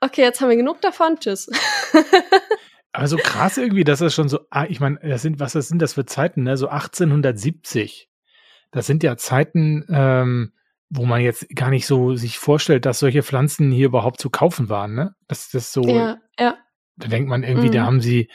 [0.00, 1.48] okay, jetzt haben wir genug davon, tschüss.
[2.92, 5.68] Aber so krass irgendwie, dass das schon so, ah, ich meine, das sind, was das
[5.68, 6.56] sind das für Zeiten, ne?
[6.56, 8.08] So 1870.
[8.70, 10.52] Das sind ja Zeiten, ähm,
[10.88, 14.70] wo man jetzt gar nicht so sich vorstellt, dass solche Pflanzen hier überhaupt zu kaufen
[14.70, 15.14] waren, ne?
[15.28, 15.82] Das ist so.
[15.82, 16.56] Ja, ja.
[16.96, 17.72] Da denkt man irgendwie, mhm.
[17.72, 18.30] da haben sie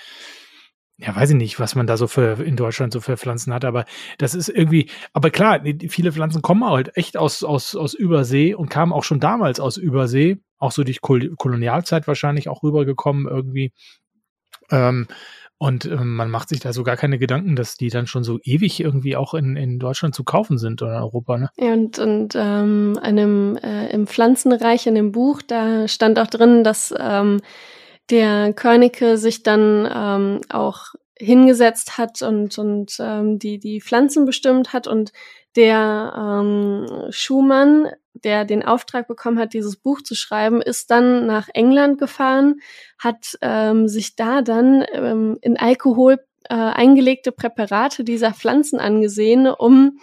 [1.02, 3.66] ja, weiß ich nicht, was man da so für in Deutschland so für Pflanzen hat,
[3.66, 3.86] aber
[4.20, 8.70] das ist irgendwie, aber klar, viele Pflanzen kommen halt echt aus, aus, aus Übersee und
[8.70, 13.74] kamen auch schon damals aus Übersee, auch so durch Kol Kolonialzeit wahrscheinlich auch rübergekommen irgendwie.
[14.70, 15.08] Ähm,
[15.58, 18.40] und ähm, man macht sich da so gar keine Gedanken, dass die dann schon so
[18.44, 21.50] ewig irgendwie auch in, in Deutschland zu kaufen sind oder in Europa, ne?
[21.58, 26.64] Ja, und, und ähm, einem, äh, im Pflanzenreich, in dem Buch, da stand auch drin,
[26.64, 27.42] dass ähm,
[28.12, 34.74] der Körnicke sich dann ähm, auch hingesetzt hat und, und ähm, die, die Pflanzen bestimmt
[34.74, 35.12] hat und
[35.56, 41.48] der ähm, Schumann, der den Auftrag bekommen hat, dieses Buch zu schreiben, ist dann nach
[41.54, 42.60] England gefahren,
[42.98, 46.20] hat ähm, sich da dann ähm, in Alkohol
[46.50, 50.00] äh, eingelegte Präparate dieser Pflanzen angesehen, um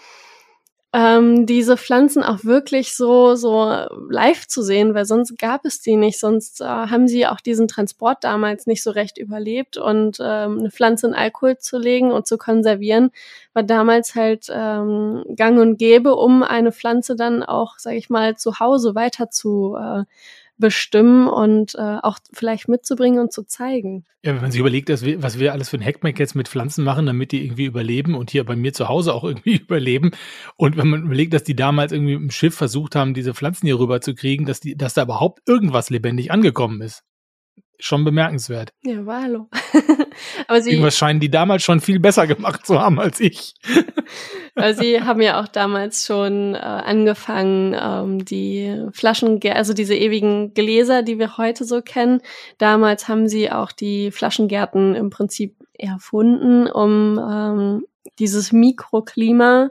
[0.95, 3.71] ähm, diese Pflanzen auch wirklich so so
[4.09, 7.69] live zu sehen, weil sonst gab es die nicht, sonst äh, haben sie auch diesen
[7.69, 9.77] Transport damals nicht so recht überlebt.
[9.77, 13.11] Und ähm, eine Pflanze in Alkohol zu legen und zu konservieren
[13.53, 18.37] war damals halt ähm, Gang und Gäbe, um eine Pflanze dann auch, sage ich mal,
[18.37, 20.05] zu Hause weiter zu äh,
[20.59, 24.05] bestimmen und äh, auch vielleicht mitzubringen und zu zeigen.
[24.25, 26.49] Ja, wenn man sich überlegt, dass wir, was wir alles für ein Hackmack jetzt mit
[26.49, 30.11] Pflanzen machen, damit die irgendwie überleben und hier bei mir zu Hause auch irgendwie überleben.
[30.57, 33.79] Und wenn man überlegt, dass die damals irgendwie im Schiff versucht haben, diese Pflanzen hier
[33.79, 37.05] rüber zu kriegen, dass die, dass da überhaupt irgendwas lebendig angekommen ist
[37.79, 38.73] schon bemerkenswert.
[38.83, 39.49] Ja, war hallo.
[40.49, 43.55] Aber sie, Irgendwas scheinen die damals schon viel besser gemacht zu haben als ich.
[44.55, 50.55] Weil sie haben ja auch damals schon äh, angefangen, ähm, die Flaschen, also diese ewigen
[50.55, 52.21] Gläser, die wir heute so kennen.
[52.59, 57.87] Damals haben sie auch die Flaschengärten im Prinzip erfunden, um ähm,
[58.19, 59.71] dieses Mikroklima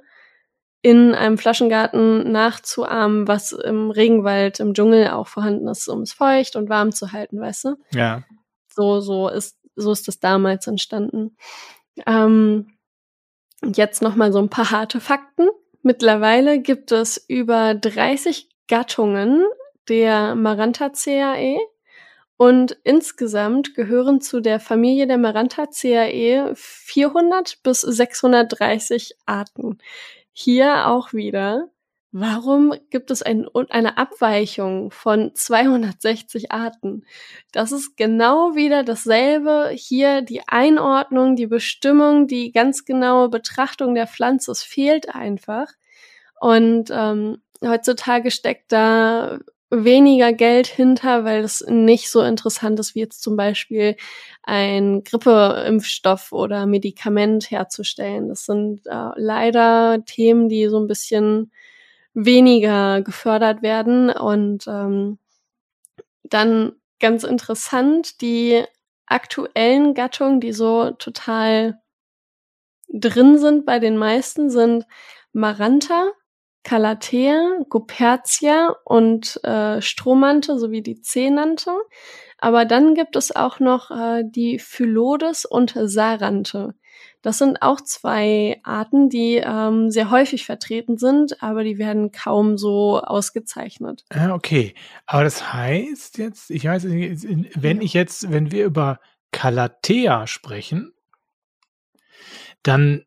[0.88, 6.56] in einem Flaschengarten nachzuahmen, was im Regenwald, im Dschungel auch vorhanden ist, um es feucht
[6.56, 7.76] und warm zu halten, weißt du?
[7.92, 8.24] Ja.
[8.74, 11.36] So, so ist, so ist das damals entstanden.
[12.06, 12.78] Ähm,
[13.66, 15.50] jetzt noch mal so ein paar harte Fakten.
[15.82, 19.44] Mittlerweile gibt es über 30 Gattungen
[19.90, 21.58] der Maranthaceae
[22.38, 29.80] und insgesamt gehören zu der Familie der Maranthaceae 400 bis 630 Arten.
[30.40, 31.72] Hier auch wieder,
[32.12, 37.06] warum gibt es ein, eine Abweichung von 260 Arten?
[37.52, 39.72] Das ist genau wieder dasselbe.
[39.74, 45.74] Hier die Einordnung, die Bestimmung, die ganz genaue Betrachtung der Pflanze, es fehlt einfach.
[46.40, 53.00] Und ähm, heutzutage steckt da weniger Geld hinter, weil es nicht so interessant ist, wie
[53.00, 53.98] jetzt zum Beispiel
[54.44, 58.30] ein Grippeimpfstoff oder Medikament herzustellen.
[58.30, 61.52] Das sind äh, leider Themen, die so ein bisschen
[62.14, 64.10] weniger gefördert werden.
[64.10, 65.20] Und ähm,
[66.24, 68.64] dann ganz interessant, die
[69.06, 71.80] aktuellen Gattungen, die so total
[72.90, 74.86] drin sind bei den meisten, sind
[75.34, 76.12] Maranta,
[76.68, 81.72] Calathea, Gupertia und äh, Stromante sowie die Zenante.
[82.40, 86.76] Aber dann gibt es auch noch äh, die Phyllodes und Sarante.
[87.22, 92.58] Das sind auch zwei Arten, die ähm, sehr häufig vertreten sind, aber die werden kaum
[92.58, 94.04] so ausgezeichnet.
[94.10, 94.76] Ah, okay.
[95.06, 99.00] Aber das heißt jetzt, ich weiß wenn ich jetzt, wenn wir über
[99.32, 100.92] Calathea sprechen,
[102.62, 103.07] dann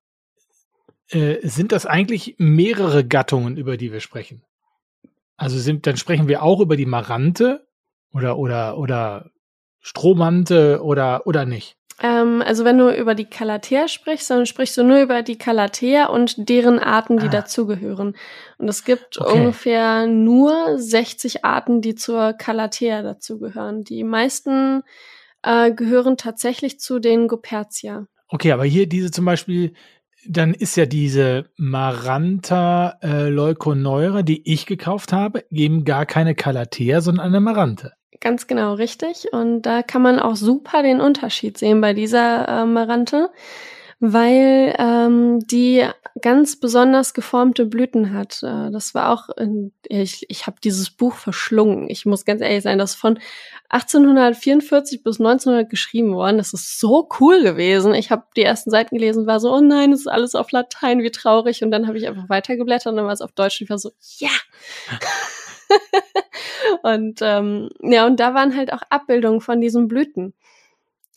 [1.11, 4.42] äh, sind das eigentlich mehrere Gattungen, über die wir sprechen.
[5.37, 7.66] Also sind, dann sprechen wir auch über die Marante
[8.12, 9.31] oder oder oder
[9.81, 11.77] Stromante oder oder nicht.
[12.03, 16.07] Ähm, also wenn du über die Calathea sprichst, dann sprichst du nur über die Calathea
[16.07, 17.31] und deren Arten, die ah.
[17.31, 18.16] dazugehören.
[18.59, 19.38] Und es gibt okay.
[19.38, 23.85] ungefähr nur 60 Arten, die zur Calathea dazugehören.
[23.85, 24.83] Die meisten
[25.42, 28.07] äh, gehören tatsächlich zu den Gopertia.
[28.29, 29.75] Okay, aber hier diese zum Beispiel
[30.26, 37.00] dann ist ja diese Maranta äh, Leuconeura, die ich gekauft habe, eben gar keine Calathea,
[37.00, 37.92] sondern eine Marante.
[38.20, 39.28] Ganz genau, richtig.
[39.33, 43.30] Und da kann man auch super den Unterschied sehen bei dieser äh, Marante,
[44.01, 45.87] weil ähm, die
[46.21, 48.43] ganz besonders geformte Blüten hat.
[48.43, 51.89] Äh, das war auch, in, ich, ich habe dieses Buch verschlungen.
[51.89, 53.19] Ich muss ganz ehrlich sein, das von
[53.69, 56.39] 1844 bis 1900 geschrieben worden.
[56.39, 57.95] Das ist so cool gewesen.
[57.95, 61.03] Ich habe die ersten Seiten gelesen, war so, oh nein, es ist alles auf Latein,
[61.03, 61.63] wie traurig.
[61.63, 63.79] Und dann habe ich einfach weitergeblättert und dann war es auf Deutsch und ich war
[63.79, 64.31] so, ja.
[66.83, 70.35] und ähm, ja, und da waren halt auch Abbildungen von diesen Blüten.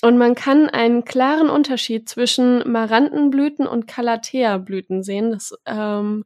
[0.03, 5.31] Und man kann einen klaren Unterschied zwischen Marantenblüten und Calathea-Blüten sehen.
[5.31, 6.25] Das ähm,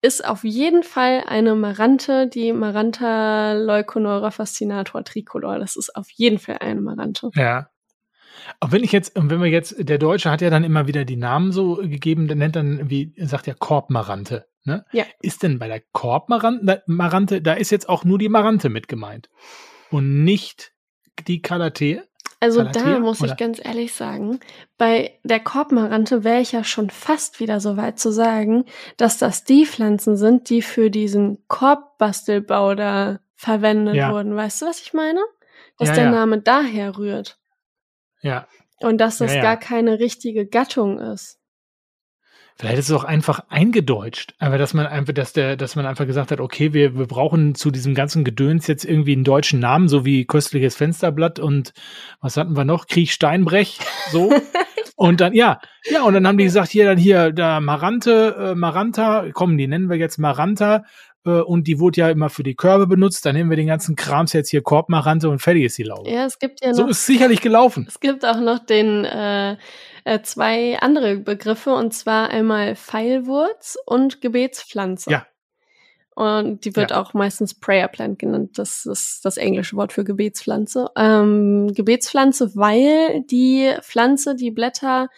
[0.00, 5.60] ist auf jeden Fall eine Marante, die Maranta leuconeura fascinator tricolor.
[5.60, 7.30] Das ist auf jeden Fall eine Marante.
[7.36, 7.68] Ja.
[8.58, 11.16] Auch wenn ich jetzt, wenn wir jetzt, der Deutsche hat ja dann immer wieder die
[11.16, 14.46] Namen so gegeben, der nennt dann, wie sagt ja Korbmarante.
[14.64, 14.84] Ne?
[14.90, 15.04] Ja.
[15.20, 19.30] Ist denn bei der Korbmarante, da ist jetzt auch nur die Marante mit gemeint
[19.90, 20.72] und nicht
[21.28, 22.02] die Calathea?
[22.42, 23.30] Also da muss oder?
[23.30, 24.40] ich ganz ehrlich sagen,
[24.76, 28.64] bei der Korbmarante wäre ich ja schon fast wieder so weit zu sagen,
[28.96, 34.12] dass das die Pflanzen sind, die für diesen Korbbastelbau da verwendet ja.
[34.12, 34.34] wurden.
[34.34, 35.20] Weißt du, was ich meine?
[35.78, 36.10] dass Ja, der ja.
[36.10, 37.38] Name daher rührt.
[38.22, 38.48] Ja.
[38.80, 41.38] Und dass das gar keine richtige Gattung ist.
[42.58, 44.34] Vielleicht ist es auch einfach eingedeutscht.
[44.38, 47.54] Aber dass man einfach, dass der, dass man einfach gesagt hat, okay, wir, wir brauchen
[47.54, 51.72] zu diesem ganzen Gedöns jetzt irgendwie einen deutschen Namen, so wie köstliches Fensterblatt und
[52.20, 52.86] was hatten wir noch?
[52.86, 53.78] Krieg Steinbrech,
[54.10, 54.32] so.
[54.96, 55.60] und dann, ja,
[55.90, 59.66] ja, und dann haben die gesagt, hier, dann hier, da Marante, äh, Maranta, komm, die
[59.66, 60.84] nennen wir jetzt Maranta,
[61.24, 63.96] äh, und die wurde ja immer für die Körbe benutzt, dann nehmen wir den ganzen
[63.96, 66.10] Krams jetzt hier Korbmarante und fertig ist die Laube.
[66.10, 67.86] Ja, es gibt ja noch so ist es sicherlich gelaufen.
[67.88, 69.56] Es gibt auch noch den äh,
[70.04, 75.10] äh, zwei andere Begriffe und zwar einmal Pfeilwurz und Gebetspflanze.
[75.10, 75.26] Ja.
[76.14, 77.00] Und die wird Ja.
[77.00, 78.58] auch meistens Prayer Plant genannt.
[78.58, 80.90] Das ist das englische Wort für Gebetspflanze.
[80.96, 85.08] Ähm, Gebetspflanze, weil die Pflanze die Blätter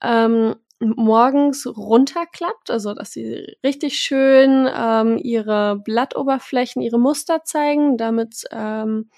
[0.00, 7.96] ähm, morgens runterklappt, also dass sie richtig schön ähm, ihre Blattoberflächen, ihre Muster zeigen.
[7.96, 9.10] Damit ähm,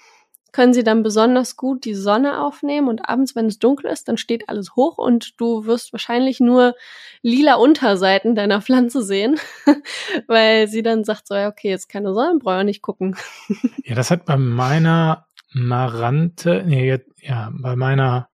[0.51, 4.17] können sie dann besonders gut die Sonne aufnehmen und abends, wenn es dunkel ist, dann
[4.17, 6.75] steht alles hoch und du wirst wahrscheinlich nur
[7.21, 9.39] lila Unterseiten deiner Pflanze sehen,
[10.27, 13.15] weil sie dann sagt so, ja, okay, jetzt keine Sonne, brauche ich nicht gucken.
[13.83, 18.29] Ja, das hat bei meiner Marante, nee, ja, bei meiner,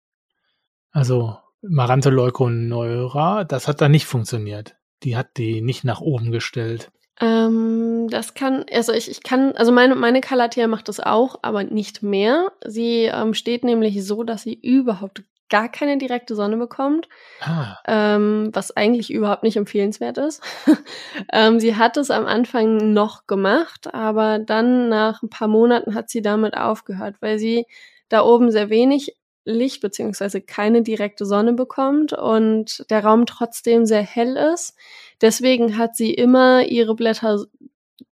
[0.91, 4.77] also Marante leuconeura, das hat da nicht funktioniert.
[5.03, 6.91] Die hat die nicht nach oben gestellt.
[7.23, 11.63] Ähm, das kann, also ich, ich kann, also meine, meine Calathea macht das auch, aber
[11.63, 12.51] nicht mehr.
[12.67, 17.09] Sie ähm, steht nämlich so, dass sie überhaupt gar keine direkte Sonne bekommt.
[17.41, 20.43] Ah, ähm, was eigentlich überhaupt nicht empfehlenswert ist.
[21.33, 26.11] ähm, sie hat es am Anfang noch gemacht, aber dann nach ein paar Monaten hat
[26.11, 27.67] sie damit aufgehört, weil sie
[28.09, 34.03] da oben sehr wenig Licht beziehungsweise keine direkte Sonne bekommt und der Raum trotzdem sehr
[34.03, 34.77] hell ist.
[35.21, 37.45] Deswegen hat sie immer ihre Blätter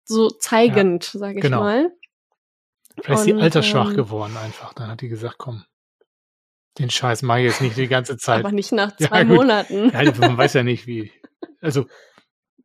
[0.05, 1.61] so zeigend, sage ich genau.
[1.61, 1.91] mal.
[3.01, 4.73] vielleicht ist sie altersschwach ähm, geworden einfach.
[4.73, 5.63] Dann hat die gesagt, komm,
[6.79, 8.39] den Scheiß mache ich jetzt nicht die ganze Zeit.
[8.39, 9.37] Aber nicht nach Ja, zwei gut.
[9.37, 9.91] Monaten.
[9.91, 11.11] Ja, man weiß ja nicht, wie,
[11.61, 11.85] also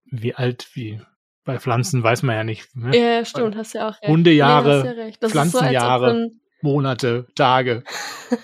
[0.05, 1.01] wie alt, wie
[1.45, 2.75] bei Pflanzen weiß man ja nicht.
[2.75, 2.97] Ne?
[2.97, 4.09] Ja, stimmt, hast ja auch recht.
[4.09, 5.23] Hundejahre, nee, ja recht.
[5.23, 5.59] Ist so,
[6.65, 7.85] Monate, Tage.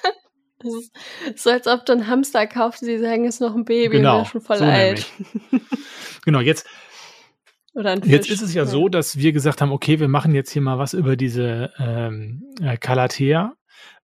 [0.62, 3.96] Das ist so, als ob du einen Hamster kaufst, sie sagen, ist noch ein Baby
[3.96, 5.06] und Genau, der ist schon voll so alt.
[6.26, 6.66] Genau, jetzt.
[8.04, 10.76] Jetzt ist es ja so, dass wir gesagt haben, okay, wir machen jetzt hier mal
[10.76, 13.54] was über diese ähm, äh, Calathea.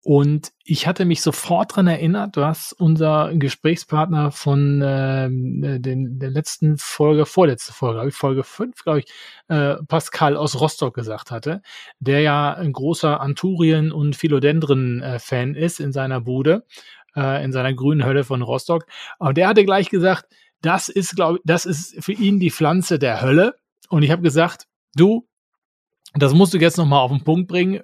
[0.03, 6.31] Und ich hatte mich sofort dran erinnert, was unser Gesprächspartner von ähm, äh, den, der
[6.31, 9.05] letzten Folge, vorletzte Folge, Folge 5, glaube ich,
[9.47, 11.61] äh, Pascal aus Rostock gesagt hatte,
[11.99, 16.65] der ja ein großer Anturien- und Philodendren-Fan ist in seiner Bude,
[17.15, 18.87] äh, in seiner grünen Hölle von Rostock.
[19.19, 20.25] Aber der hatte gleich gesagt,
[20.63, 23.53] das ist, glaube ich, das ist für ihn die Pflanze der Hölle.
[23.89, 25.27] Und ich habe gesagt, du,
[26.13, 27.81] das musst du jetzt noch mal auf den Punkt bringen.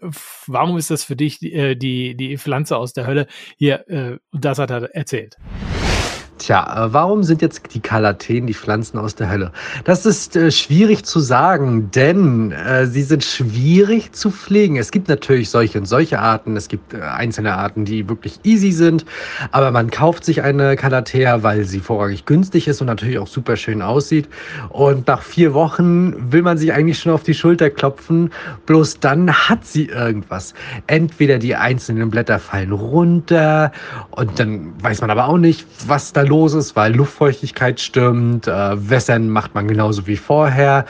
[0.48, 3.28] Warum ist das für dich die, äh, die, die Pflanze aus der Hölle?
[3.58, 5.38] Hier, äh, das hat er erzählt.
[6.38, 9.52] Tja, äh, warum sind jetzt die Kalateen die Pflanzen aus der Hölle?
[9.86, 14.78] Das ist äh, schwierig zu sagen, denn äh, sie sind schwierig zu pflegen.
[14.78, 16.56] Es gibt natürlich solche und solche Arten.
[16.56, 19.06] Es gibt äh, einzelne Arten, die wirklich easy sind.
[19.52, 23.56] Aber man kauft sich eine Calathea, weil sie vorrangig günstig ist und natürlich auch super
[23.56, 24.30] schön aussieht.
[24.69, 28.32] Und nach vier Wochen will man sich eigentlich schon auf die Schulter klopfen.
[28.65, 30.54] Bloß dann hat sie irgendwas.
[30.86, 33.71] Entweder die einzelnen Blätter fallen runter
[34.12, 38.90] und dann weiß man aber auch nicht, was da los ist, weil Luftfeuchtigkeit stimmt, äh,
[38.90, 40.86] Wässern macht man genauso wie vorher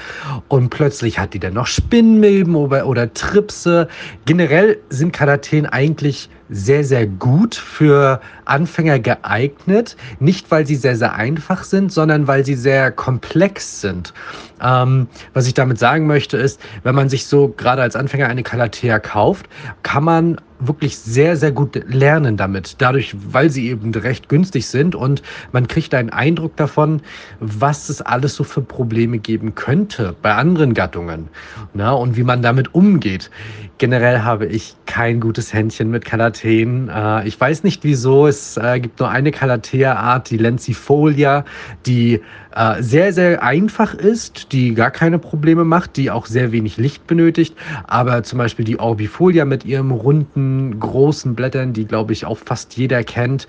[0.48, 3.88] und plötzlich hat die dann noch Spinnmilben oder, oder Tripse.
[4.26, 9.96] Generell sind Kadateen eigentlich sehr, sehr gut für Anfänger geeignet.
[10.20, 14.14] Nicht, weil sie sehr, sehr einfach sind, sondern weil sie sehr komplex sind.
[14.62, 18.44] Ähm, was ich damit sagen möchte, ist, wenn man sich so gerade als Anfänger eine
[18.44, 19.48] Calathea kauft,
[19.84, 22.76] kann man wirklich sehr, sehr gut lernen damit.
[22.80, 27.02] Dadurch, weil sie eben recht günstig sind und man kriegt einen Eindruck davon,
[27.40, 31.30] was es alles so für Probleme geben könnte bei anderen Gattungen
[31.74, 33.30] na, und wie man damit umgeht.
[33.78, 36.06] Generell habe ich kein gutes Händchen mit
[36.38, 36.90] Calatheen.
[36.90, 38.28] Äh, ich weiß nicht wieso.
[38.28, 41.46] Es äh, gibt nur eine Calathea-Art, die Lentifolia,
[41.86, 42.22] die
[42.56, 47.08] äh, sehr, sehr einfach ist, die gar keine Probleme macht, die auch sehr wenig Licht
[47.08, 47.56] benötigt.
[47.86, 52.78] Aber zum Beispiel die Orbifolia mit ihrem runden, großen Blättern, die, glaube ich, auch fast
[52.78, 53.48] jeder kennt.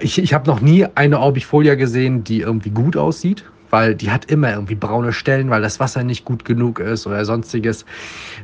[0.00, 4.26] Ich ich habe noch nie eine Orbifolia gesehen, die irgendwie gut aussieht weil die hat
[4.26, 7.86] immer irgendwie braune Stellen, weil das Wasser nicht gut genug ist oder sonstiges.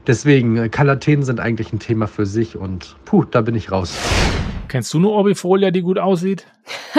[0.07, 3.97] Deswegen, äh, Kalateen sind eigentlich ein Thema für sich und puh, da bin ich raus.
[4.69, 6.47] Kennst du eine Orbifolia, die gut aussieht?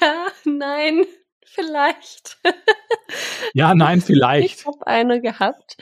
[0.00, 1.04] ja, nein,
[1.44, 2.38] vielleicht.
[3.54, 4.60] Ja, nein, vielleicht.
[4.60, 5.76] Ich habe eine gehabt.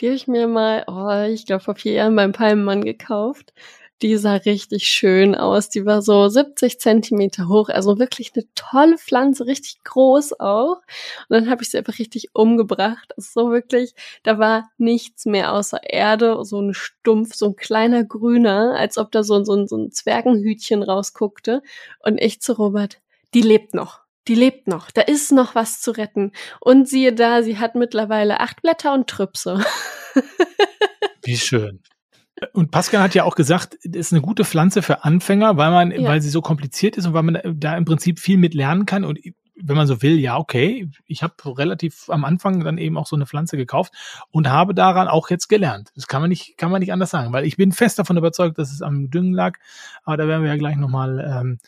[0.00, 3.54] Die habe ich mir mal, oh, ich glaube vor vier Jahren beim Palmenmann gekauft.
[4.02, 5.70] Die sah richtig schön aus.
[5.70, 10.78] Die war so 70 Zentimeter hoch, also wirklich eine tolle Pflanze, richtig groß auch.
[11.28, 13.12] Und dann habe ich sie einfach richtig umgebracht.
[13.16, 18.04] Also so wirklich, da war nichts mehr außer Erde, so ein Stumpf, so ein kleiner
[18.04, 21.62] Grüner, als ob da so, so, so ein Zwergenhütchen rausguckte.
[22.00, 23.00] Und ich zu Robert,
[23.32, 24.90] die lebt noch die lebt noch.
[24.90, 26.32] Da ist noch was zu retten.
[26.60, 29.64] Und siehe da, sie hat mittlerweile acht Blätter und Trüpse.
[31.22, 31.82] Wie schön.
[32.52, 36.08] Und Pascal hat ja auch gesagt, ist eine gute Pflanze für Anfänger, weil man, ja.
[36.08, 39.04] weil sie so kompliziert ist und weil man da im Prinzip viel mit lernen kann.
[39.04, 39.18] Und
[39.56, 43.16] wenn man so will, ja, okay, ich habe relativ am Anfang dann eben auch so
[43.16, 43.92] eine Pflanze gekauft
[44.30, 45.90] und habe daran auch jetzt gelernt.
[45.94, 48.58] Das kann man nicht, kann man nicht anders sagen, weil ich bin fest davon überzeugt,
[48.58, 49.58] dass es am Düngen lag.
[50.02, 51.58] Aber da werden wir ja gleich nochmal ähm,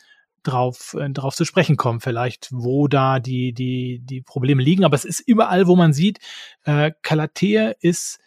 [0.43, 4.83] drauf, äh, drauf zu sprechen kommen, vielleicht, wo da die, die, die Probleme liegen.
[4.83, 6.19] Aber es ist überall, wo man sieht,
[6.65, 8.19] äh, Calathea ist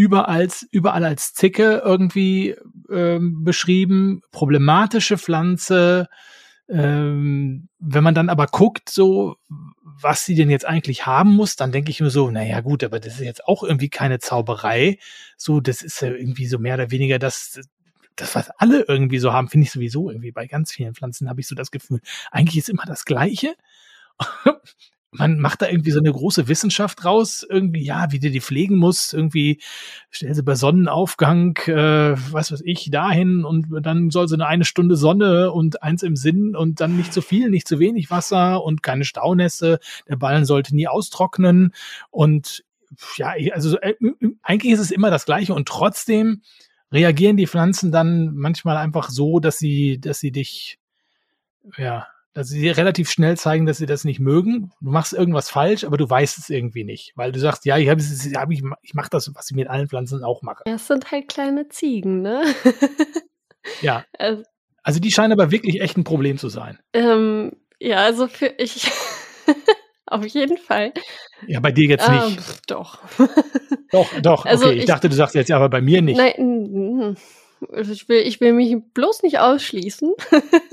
[0.00, 2.56] überall, überall als Zicke irgendwie
[2.90, 6.08] ähm, beschrieben, problematische Pflanze.
[6.70, 9.36] Ähm, wenn man dann aber guckt, so,
[9.82, 12.98] was sie denn jetzt eigentlich haben muss, dann denke ich mir so, naja gut, aber
[12.98, 14.98] das ist jetzt auch irgendwie keine Zauberei.
[15.36, 17.60] So, das ist ja irgendwie so mehr oder weniger das,
[18.16, 21.42] das, was alle irgendwie so haben, finde ich sowieso irgendwie bei ganz vielen Pflanzen, habe
[21.42, 23.54] ich so das Gefühl, eigentlich ist immer das Gleiche
[25.12, 28.76] man macht da irgendwie so eine große Wissenschaft raus, irgendwie, ja, wie du die pflegen
[28.76, 29.60] musst, irgendwie
[30.10, 34.64] stell sie bei Sonnenaufgang, äh, was weiß ich, dahin und dann soll sie eine eine
[34.64, 38.62] Stunde Sonne und eins im Sinn und dann nicht zu viel, nicht zu wenig Wasser
[38.62, 41.72] und keine Staunässe, der Ballen sollte nie austrocknen
[42.10, 42.64] und
[43.16, 43.94] ja, also äh,
[44.42, 46.42] eigentlich ist es immer das Gleiche und trotzdem
[46.92, 50.78] reagieren die Pflanzen dann manchmal einfach so, dass sie, dass sie dich,
[51.76, 54.72] ja, dass sie relativ schnell zeigen, dass sie das nicht mögen.
[54.80, 57.88] Du machst irgendwas falsch, aber du weißt es irgendwie nicht, weil du sagst, ja, ich
[57.88, 60.62] habe hab ich, ich mache das, was ich mit allen Pflanzen auch mache.
[60.66, 62.42] Ja, es sind halt kleine Ziegen, ne?
[63.80, 64.04] ja.
[64.18, 64.42] Also,
[64.82, 66.78] also die scheinen aber wirklich echt ein Problem zu sein.
[66.94, 68.90] Ähm, ja, also für ich
[70.06, 70.92] auf jeden Fall.
[71.46, 72.38] Ja, bei dir jetzt nicht.
[72.38, 72.98] Ähm, doch.
[73.90, 74.46] doch, doch.
[74.46, 76.16] Also okay, ich, ich, dachte, du sagst jetzt ja, aber bei mir nicht.
[76.16, 77.16] Nein,
[77.72, 80.14] also ich will, ich will mich bloß nicht ausschließen.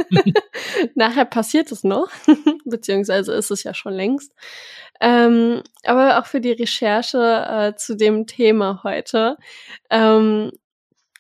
[0.96, 2.10] Nachher passiert es noch,
[2.66, 4.34] beziehungsweise ist es ja schon längst.
[5.00, 9.38] Ähm, aber auch für die Recherche äh, zu dem Thema heute.
[9.90, 10.52] Ähm,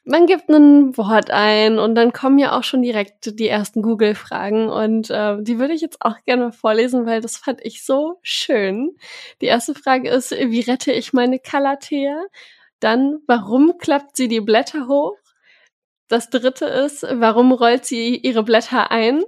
[0.09, 4.70] man gibt ein Wort ein und dann kommen ja auch schon direkt die ersten Google-Fragen
[4.70, 8.95] und äh, die würde ich jetzt auch gerne vorlesen, weil das fand ich so schön.
[9.41, 12.24] Die erste Frage ist, wie rette ich meine Calathea?
[12.80, 15.18] Dann, warum klappt sie die Blätter hoch?
[16.08, 19.24] Das dritte ist, warum rollt sie ihre Blätter ein?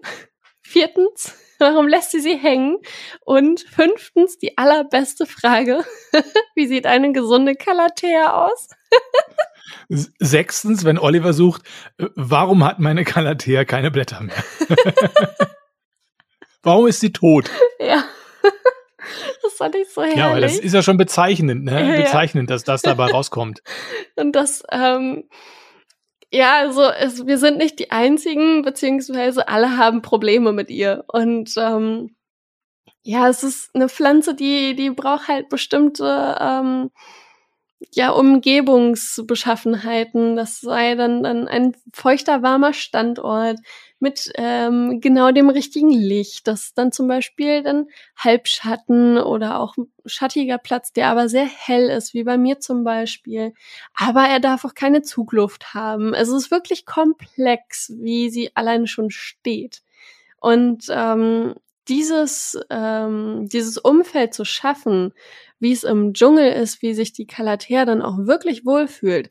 [0.62, 2.78] Viertens, warum lässt sie sie hängen?
[3.26, 5.84] Und fünftens, die allerbeste Frage,
[6.56, 8.70] wie sieht eine gesunde Calathea aus?
[9.90, 11.64] Sechstens, wenn Oliver sucht,
[11.98, 14.44] äh, warum hat meine Calathea keine Blätter mehr?
[16.64, 17.50] warum ist sie tot?
[17.80, 18.04] Ja.
[19.42, 20.18] Das fand ich so herrlich.
[20.18, 21.96] Ja, weil das ist ja schon bezeichnend, ne?
[21.96, 23.64] Ja, bezeichnend, dass das dabei rauskommt.
[24.16, 25.24] Und das, ähm,
[26.32, 31.04] ja, also es, wir sind nicht die einzigen, beziehungsweise alle haben Probleme mit ihr.
[31.08, 32.16] Und ähm,
[33.04, 36.92] ja, es ist eine Pflanze, die, die braucht halt bestimmte ähm,
[37.94, 40.36] ja, Umgebungsbeschaffenheiten.
[40.36, 43.58] Das sei dann, dann ein feuchter, warmer Standort
[44.00, 46.48] mit ähm, genau dem richtigen Licht.
[46.48, 49.76] Das dann zum Beispiel dann Halbschatten oder auch
[50.06, 53.54] schattiger Platz, der aber sehr hell ist, wie bei mir zum Beispiel.
[53.96, 56.14] Aber er darf auch keine Zugluft haben.
[56.14, 59.82] Es ist wirklich komplex, wie sie alleine schon steht.
[60.40, 61.56] Und ähm,
[61.90, 65.14] dieses, ähm, dieses Umfeld zu schaffen,
[65.60, 69.30] wie es im Dschungel ist, wie sich die Kalatea dann auch wirklich wohlfühlt,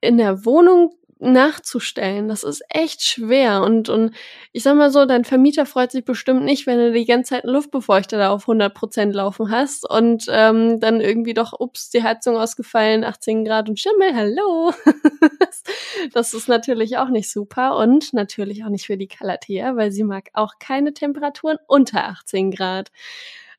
[0.00, 2.28] in der Wohnung nachzustellen.
[2.28, 3.62] Das ist echt schwer.
[3.62, 4.14] Und, und
[4.52, 7.44] ich sag mal so, dein Vermieter freut sich bestimmt nicht, wenn du die ganze Zeit
[7.44, 12.02] einen Luftbefeuchter da auf 100 Prozent laufen hast und ähm, dann irgendwie doch, ups, die
[12.02, 14.72] Heizung ausgefallen, 18 Grad und Schimmel, hallo.
[16.12, 20.04] das ist natürlich auch nicht super und natürlich auch nicht für die Calathea, weil sie
[20.04, 22.90] mag auch keine Temperaturen unter 18 Grad.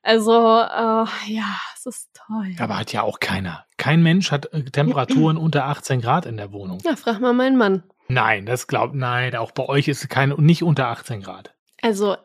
[0.04, 2.54] Also, äh, ja, es ist toll.
[2.60, 3.66] Aber hat ja auch keiner.
[3.78, 6.80] Kein Mensch hat äh, Temperaturen unter 18 Grad in der Wohnung.
[6.84, 7.84] Ja, frag mal meinen Mann.
[8.10, 11.56] Nein, das glaubt, nein, auch bei euch ist es keine, nicht unter 18 Grad.
[11.82, 12.18] Also,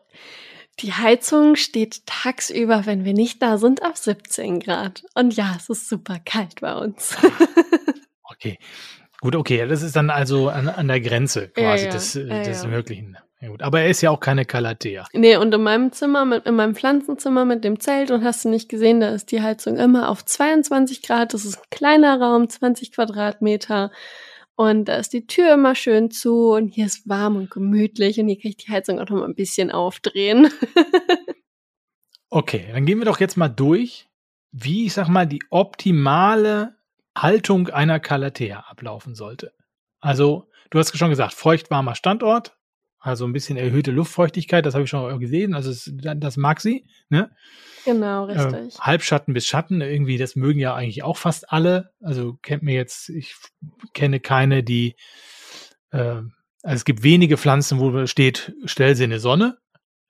[0.79, 5.03] die Heizung steht tagsüber, wenn wir nicht da sind, auf 17 Grad.
[5.15, 7.17] Und ja, es ist super kalt bei uns.
[8.23, 8.59] okay.
[9.21, 11.95] Gut, okay, das ist dann also an, an der Grenze quasi ja, ja.
[11.95, 13.17] des, des ja, Möglichen.
[13.41, 15.05] Ja gut, aber er ist ja auch keine Calathea.
[15.13, 18.49] Nee, und in meinem Zimmer, mit, in meinem Pflanzenzimmer mit dem Zelt, und hast du
[18.49, 21.33] nicht gesehen, da ist die Heizung immer auf 22 Grad.
[21.33, 23.91] Das ist ein kleiner Raum, 20 Quadratmeter.
[24.55, 28.27] Und da ist die Tür immer schön zu und hier ist warm und gemütlich und
[28.27, 30.51] hier kann ich die Heizung auch noch mal ein bisschen aufdrehen.
[32.29, 34.09] okay, dann gehen wir doch jetzt mal durch,
[34.51, 36.75] wie ich sag mal die optimale
[37.17, 39.53] Haltung einer Calathea ablaufen sollte.
[40.01, 42.58] Also, du hast schon gesagt, feuchtwarmer Standort,
[42.99, 45.53] also ein bisschen erhöhte Luftfeuchtigkeit, das habe ich schon gesehen.
[45.53, 46.85] Also es, das mag sie.
[47.09, 47.31] Ne?
[47.85, 48.75] Genau, äh, richtig.
[48.75, 51.91] Äh, Halbschatten bis Schatten, irgendwie, das mögen ja eigentlich auch fast alle.
[52.01, 53.35] Also kennt mir jetzt, ich
[53.93, 54.95] kenne keine, die,
[55.91, 56.21] äh,
[56.61, 59.57] also es gibt wenige Pflanzen, wo steht, stell sie in die Sonne.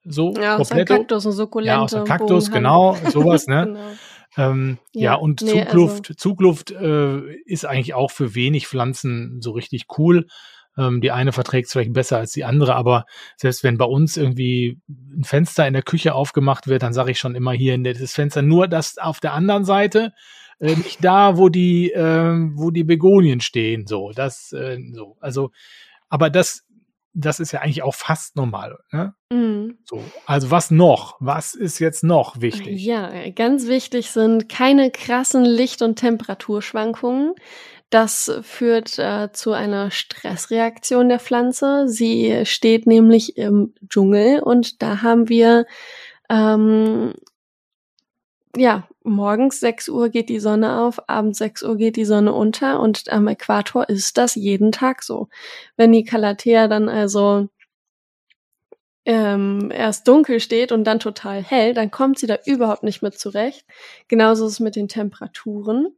[0.04, 1.74] So, ja, aus einem Kaktus, ein Sukkulente.
[1.74, 3.66] Ja, aus einem Kaktus, genau, sowas, ne?
[3.66, 3.90] genau.
[4.38, 6.14] Ähm, ja, ja, und nee, Zugluft, also.
[6.16, 10.28] Zugluft äh, ist eigentlich auch für wenig Pflanzen so richtig cool.
[10.80, 13.06] Ähm, die eine verträgt es vielleicht besser als die andere, aber
[13.36, 17.20] selbst wenn bei uns irgendwie ein Fenster in der Küche aufgemacht wird, dann sage ich
[17.20, 20.14] schon immer hier in das Fenster nur das auf der anderen Seite,
[20.60, 23.88] äh, nicht da, wo die, äh, wo die Begonien stehen.
[23.88, 25.18] So, das, äh, so.
[25.20, 25.52] Also,
[26.08, 26.64] aber das,
[27.14, 28.78] das ist ja eigentlich auch fast normal.
[28.92, 29.14] Ne?
[29.32, 29.78] Mm.
[29.84, 31.18] So, also was noch?
[31.20, 32.82] Was ist jetzt noch wichtig?
[32.84, 37.34] Ja, ganz wichtig sind keine krassen Licht- und Temperaturschwankungen.
[37.90, 41.88] Das führt äh, zu einer Stressreaktion der Pflanze.
[41.88, 45.66] Sie steht nämlich im Dschungel und da haben wir
[46.30, 47.14] ähm,
[48.56, 52.80] ja, morgens 6 Uhr geht die Sonne auf, abends 6 Uhr geht die Sonne unter
[52.80, 55.30] und am Äquator ist das jeden Tag so.
[55.78, 57.50] Wenn die Calathea dann also
[59.06, 63.18] ähm, erst dunkel steht und dann total hell, dann kommt sie da überhaupt nicht mit
[63.20, 63.66] zurecht.
[64.08, 65.96] Genauso ist es mit den Temperaturen.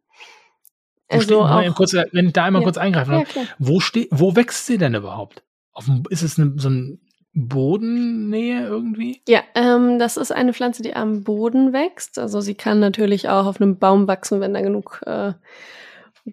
[1.11, 4.35] Also auch, kurz, wenn ich da einmal ja, kurz eingreifen darf, ja, wo, steht, wo
[4.35, 5.43] wächst sie denn überhaupt?
[5.73, 6.99] Auf, ist es eine, so ein
[7.33, 9.21] Bodennähe irgendwie?
[9.27, 12.19] Ja, ähm, das ist eine Pflanze, die am Boden wächst.
[12.19, 15.33] Also sie kann natürlich auch auf einem Baum wachsen, wenn da genug äh,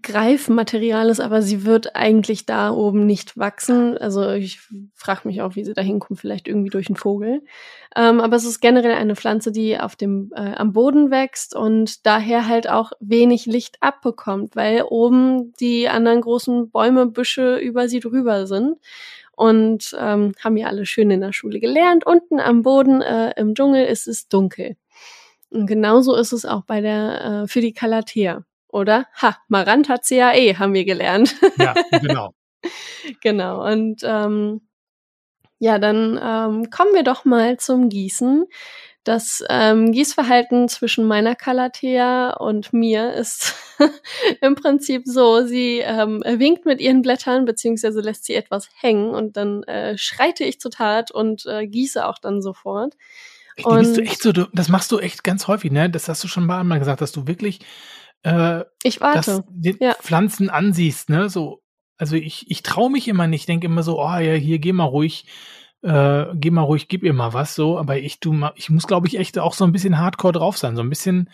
[0.03, 3.97] Greifmaterial ist, aber sie wird eigentlich da oben nicht wachsen.
[3.97, 4.61] Also ich
[4.95, 7.43] frage mich auch, wie sie da hinkommt, vielleicht irgendwie durch einen Vogel.
[7.97, 12.05] Ähm, aber es ist generell eine Pflanze, die auf dem äh, am Boden wächst und
[12.05, 18.01] daher halt auch wenig Licht abbekommt, weil oben die anderen großen Bäume, Büsche über sie
[18.01, 18.77] drüber sind.
[19.33, 22.05] Und ähm, haben ja alle schön in der Schule gelernt.
[22.05, 24.77] Unten am Boden äh, im Dschungel ist es dunkel.
[25.51, 29.07] Und genauso ist es auch bei der äh, für die Calathea oder?
[29.21, 31.35] Ha, Marant hat CAE, haben wir gelernt.
[31.57, 32.35] Ja, genau.
[33.21, 33.67] genau.
[33.67, 34.61] Und ähm,
[35.59, 38.47] ja, dann ähm, kommen wir doch mal zum Gießen.
[39.05, 43.55] Das ähm, Gießverhalten zwischen meiner Calathea und mir ist
[44.43, 49.39] im Prinzip so, sie ähm, winkt mit ihren Blättern, beziehungsweise lässt sie etwas hängen und
[49.39, 52.97] dann äh, schreite ich zur Tat und äh, gieße auch dann sofort.
[53.57, 55.89] Echt, und, du echt so, du, das machst du echt ganz häufig, ne?
[55.89, 57.61] Das hast du schon mal gesagt, dass du wirklich
[58.23, 59.45] äh, ich warte.
[59.51, 59.95] die ja.
[59.95, 61.29] Pflanzen ansiehst, ne?
[61.29, 61.63] So,
[61.97, 64.85] also ich, ich traue mich immer nicht, denke immer so, oh ja, hier geh mal
[64.85, 65.27] ruhig,
[65.83, 68.87] äh, geh mal ruhig, gib ihr mal was, so, aber ich tu mal, ich muss,
[68.87, 71.31] glaube ich, echt auch so ein bisschen hardcore drauf sein, so ein bisschen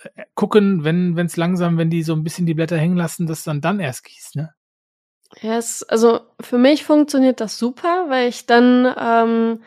[0.00, 3.44] äh, gucken, wenn es langsam, wenn die so ein bisschen die Blätter hängen lassen, dass
[3.44, 4.54] dann dann erst gießt, ne?
[5.42, 9.62] Ja, es, also für mich funktioniert das super, weil ich dann ähm,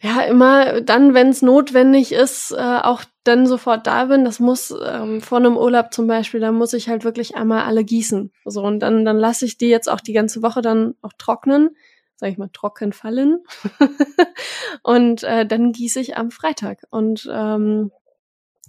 [0.00, 4.24] ja immer dann, wenn es notwendig ist, äh, auch dann sofort da bin.
[4.24, 7.84] Das muss ähm, vor einem Urlaub zum Beispiel, da muss ich halt wirklich einmal alle
[7.84, 8.32] gießen.
[8.46, 11.76] So und dann dann lasse ich die jetzt auch die ganze Woche dann auch trocknen,
[12.16, 13.44] sag ich mal trocken fallen
[14.82, 17.90] und äh, dann gieße ich am Freitag und ähm,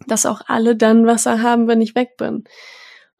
[0.07, 2.43] dass auch alle dann Wasser haben, wenn ich weg bin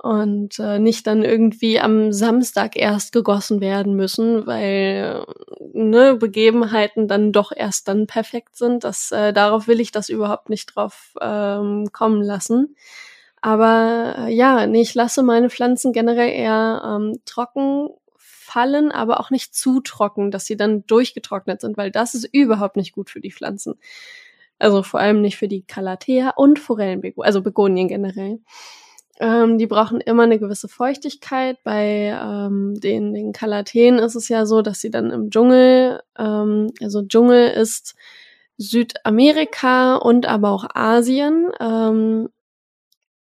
[0.02, 5.24] und äh, nicht dann irgendwie am Samstag erst gegossen werden müssen, weil
[5.74, 8.84] ne, Begebenheiten dann doch erst dann perfekt sind.
[8.84, 12.76] Das, äh, darauf will ich das überhaupt nicht drauf ähm, kommen lassen.
[13.41, 19.30] Aber äh, ja, nee, ich lasse meine Pflanzen generell eher ähm, trocken fallen, aber auch
[19.30, 23.22] nicht zu trocken, dass sie dann durchgetrocknet sind, weil das ist überhaupt nicht gut für
[23.22, 23.76] die Pflanzen.
[24.60, 28.39] Also vor allem nicht für die Calathea und Forellenbegonien, also Begonien generell.
[29.22, 31.63] Ähm, die brauchen immer eine gewisse Feuchtigkeit.
[31.63, 36.72] Bei ähm, den, den Kalateen ist es ja so, dass sie dann im Dschungel, ähm,
[36.82, 37.95] also Dschungel ist
[38.57, 41.51] Südamerika und aber auch Asien.
[41.59, 42.30] Ähm,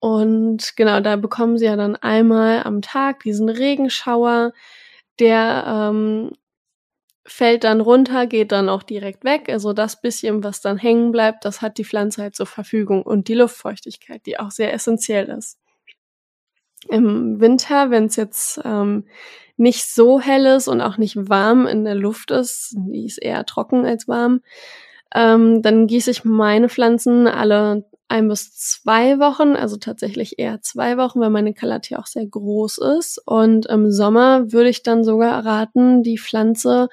[0.01, 4.53] und genau, da bekommen sie ja dann einmal am Tag diesen Regenschauer,
[5.21, 6.33] der ähm,
[7.25, 9.49] fällt dann runter, geht dann auch direkt weg.
[9.49, 13.29] Also das bisschen, was dann hängen bleibt, das hat die Pflanze halt zur Verfügung und
[13.29, 15.59] die Luftfeuchtigkeit, die auch sehr essentiell ist.
[16.89, 19.05] Im Winter, wenn es jetzt ähm,
[19.57, 23.47] nicht so hell ist und auch nicht warm in der Luft ist, die ist eher
[23.47, 24.41] trocken als warm,
[25.15, 30.97] ähm, dann gieße ich meine Pflanzen alle ein bis zwei Wochen, also tatsächlich eher zwei
[30.99, 33.21] Wochen, weil meine Kalatea auch sehr groß ist.
[33.25, 36.89] Und im Sommer würde ich dann sogar raten, die Pflanze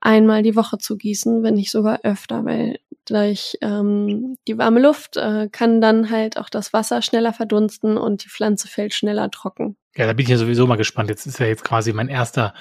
[0.00, 5.16] einmal die Woche zu gießen, wenn nicht sogar öfter, weil durch ähm, die warme Luft
[5.16, 9.76] äh, kann dann halt auch das Wasser schneller verdunsten und die Pflanze fällt schneller trocken.
[9.94, 11.10] Ja, da bin ich ja sowieso mal gespannt.
[11.10, 12.54] Jetzt ist ja jetzt quasi mein erster,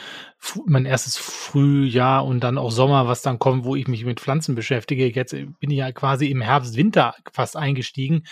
[0.65, 4.53] mein erstes Frühjahr und dann auch Sommer, was dann kommt, wo ich mich mit Pflanzen
[4.53, 5.07] beschäftige.
[5.07, 8.23] Jetzt bin ich ja quasi im Herbst, Winter fast eingestiegen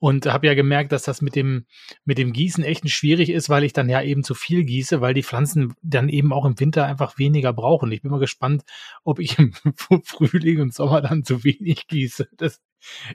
[0.00, 1.66] und habe ja gemerkt, dass das mit dem,
[2.04, 5.14] mit dem Gießen echt schwierig ist, weil ich dann ja eben zu viel gieße, weil
[5.14, 7.92] die Pflanzen dann eben auch im Winter einfach weniger brauchen.
[7.92, 8.64] Ich bin mal gespannt,
[9.04, 9.52] ob ich im
[10.04, 12.26] Frühling und Sommer dann zu wenig gieße.
[12.36, 12.60] Das,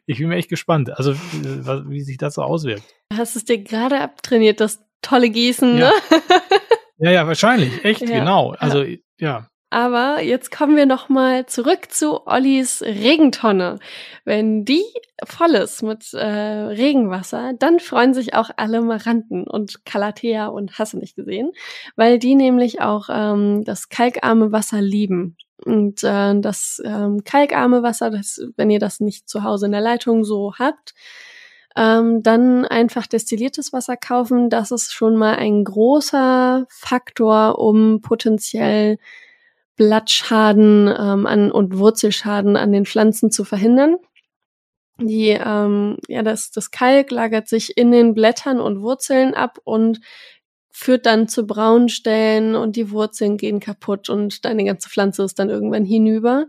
[0.05, 2.83] ich bin mir echt gespannt, also wie sich das so auswirkt.
[3.11, 5.89] Hast es dir gerade abtrainiert, dass tolle Gießen, ja.
[5.89, 5.93] ne?
[6.97, 7.84] ja, ja, wahrscheinlich.
[7.86, 8.20] Echt, ja.
[8.20, 8.56] genau.
[8.60, 8.84] Also,
[9.20, 9.47] ja.
[9.70, 13.80] Aber jetzt kommen wir noch mal zurück zu Ollis Regentonne.
[14.24, 14.86] Wenn die
[15.26, 20.93] voll ist mit äh, Regenwasser, dann freuen sich auch alle Maranten und Calathea und hast
[20.93, 21.51] du nicht gesehen,
[21.95, 25.36] weil die nämlich auch ähm, das kalkarme Wasser lieben.
[25.66, 29.82] Und äh, das ähm, kalkarme Wasser, das, wenn ihr das nicht zu Hause in der
[29.82, 30.93] Leitung so habt,
[31.76, 34.49] ähm, dann einfach destilliertes Wasser kaufen.
[34.49, 38.97] Das ist schon mal ein großer Faktor, um potenziell
[39.76, 43.97] Blattschaden ähm, an, und Wurzelschaden an den Pflanzen zu verhindern.
[44.97, 49.99] Die, ähm, ja, das, das Kalk lagert sich in den Blättern und Wurzeln ab und
[50.71, 55.39] führt dann zu braunen Stellen und die Wurzeln gehen kaputt und deine ganze Pflanze ist
[55.39, 56.47] dann irgendwann hinüber.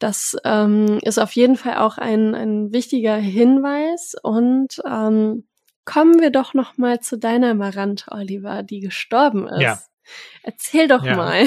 [0.00, 4.16] Das ähm, ist auf jeden Fall auch ein, ein wichtiger Hinweis.
[4.20, 5.46] Und ähm,
[5.84, 9.60] kommen wir doch noch mal zu deiner Marant, Oliver, die gestorben ist.
[9.60, 9.78] Ja.
[10.42, 11.16] Erzähl doch ja.
[11.16, 11.44] mal.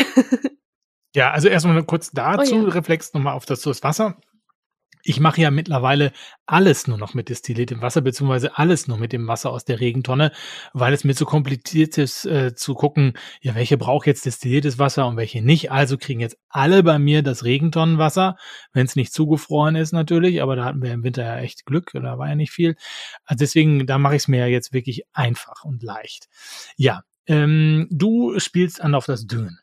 [1.16, 2.70] ja, also erstmal kurz dazu, oh ja.
[2.70, 4.18] Reflex nochmal auf das, das Wasser
[5.04, 6.14] ich mache ja mittlerweile
[6.46, 10.32] alles nur noch mit destilliertem Wasser, beziehungsweise alles nur mit dem Wasser aus der Regentonne,
[10.74, 15.06] weil es mir zu kompliziert ist, äh, zu gucken, ja, welche braucht jetzt destilliertes Wasser
[15.08, 15.72] und welche nicht.
[15.72, 18.38] Also kriegen jetzt alle bei mir das Regentonnenwasser,
[18.72, 21.92] wenn es nicht zugefroren ist natürlich, aber da hatten wir im Winter ja echt Glück,
[21.94, 22.76] da war ja nicht viel.
[23.26, 26.30] Also deswegen, da mache ich es mir ja jetzt wirklich einfach und leicht.
[26.78, 29.60] Ja, ähm, du spielst an auf das Düngen.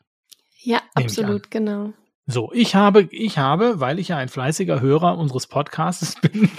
[0.63, 1.93] Ja, absolut, genau.
[2.31, 6.49] So, ich habe, ich habe, weil ich ja ein fleißiger Hörer unseres Podcasts bin,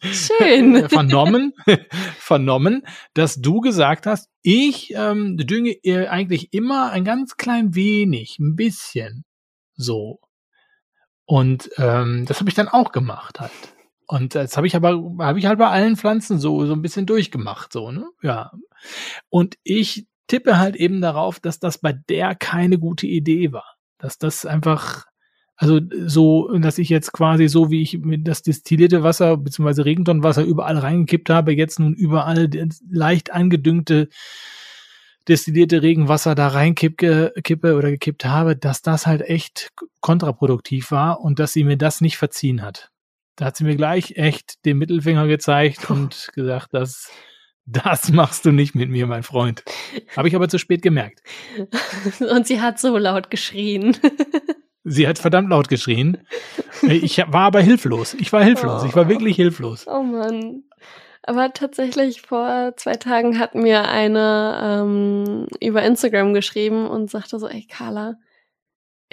[0.00, 0.88] Schön.
[0.88, 1.52] vernommen,
[2.18, 2.82] vernommen,
[3.14, 5.76] dass du gesagt hast, ich ähm, dünge
[6.10, 9.24] eigentlich immer ein ganz klein wenig, ein bisschen,
[9.76, 10.18] so.
[11.26, 13.52] Und ähm, das habe ich dann auch gemacht halt.
[14.08, 17.06] Und das habe ich aber, habe ich halt bei allen Pflanzen so, so ein bisschen
[17.06, 18.08] durchgemacht, so, ne?
[18.20, 18.50] Ja.
[19.28, 24.18] Und ich tippe halt eben darauf, dass das bei der keine gute Idee war dass
[24.18, 25.06] das einfach,
[25.56, 29.82] also so, dass ich jetzt quasi so, wie ich das destillierte Wasser bzw.
[29.82, 32.48] Regentonnenwasser überall reingekippt habe, jetzt nun überall
[32.90, 34.08] leicht angedüngte
[35.28, 41.38] destillierte Regenwasser da reinkippe kippe oder gekippt habe, dass das halt echt kontraproduktiv war und
[41.38, 42.90] dass sie mir das nicht verziehen hat.
[43.34, 47.10] Da hat sie mir gleich echt den Mittelfinger gezeigt und gesagt, dass
[47.66, 49.64] das machst du nicht mit mir, mein Freund.
[50.16, 51.22] Habe ich aber zu spät gemerkt.
[52.20, 53.96] Und sie hat so laut geschrien.
[54.88, 56.18] Sie hat verdammt laut geschrien.
[56.82, 58.14] Ich war aber hilflos.
[58.14, 58.82] Ich war hilflos.
[58.84, 58.86] Oh.
[58.86, 59.84] Ich war wirklich hilflos.
[59.88, 60.62] Oh Mann.
[61.24, 67.48] Aber tatsächlich vor zwei Tagen hat mir eine ähm, über Instagram geschrieben und sagte so,
[67.48, 68.14] ey Carla,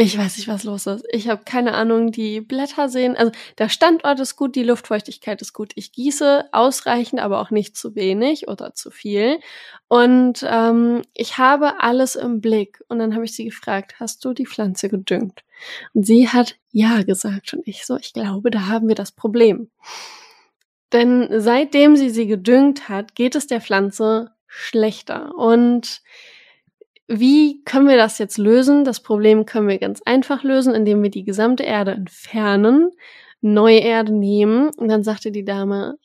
[0.03, 1.05] ich weiß nicht, was los ist.
[1.11, 2.11] Ich habe keine Ahnung.
[2.11, 5.71] Die Blätter sehen, also der Standort ist gut, die Luftfeuchtigkeit ist gut.
[5.75, 9.39] Ich gieße ausreichend, aber auch nicht zu wenig oder zu viel.
[9.87, 12.83] Und ähm, ich habe alles im Blick.
[12.87, 15.43] Und dann habe ich sie gefragt, hast du die Pflanze gedüngt?
[15.93, 17.53] Und sie hat ja gesagt.
[17.53, 19.69] Und ich so, ich glaube, da haben wir das Problem.
[20.91, 25.33] Denn seitdem sie sie gedüngt hat, geht es der Pflanze schlechter.
[25.35, 26.01] Und
[27.19, 28.83] wie können wir das jetzt lösen?
[28.83, 32.91] Das Problem können wir ganz einfach lösen, indem wir die gesamte Erde entfernen,
[33.41, 34.69] neue Erde nehmen.
[34.77, 35.97] Und dann sagte die Dame,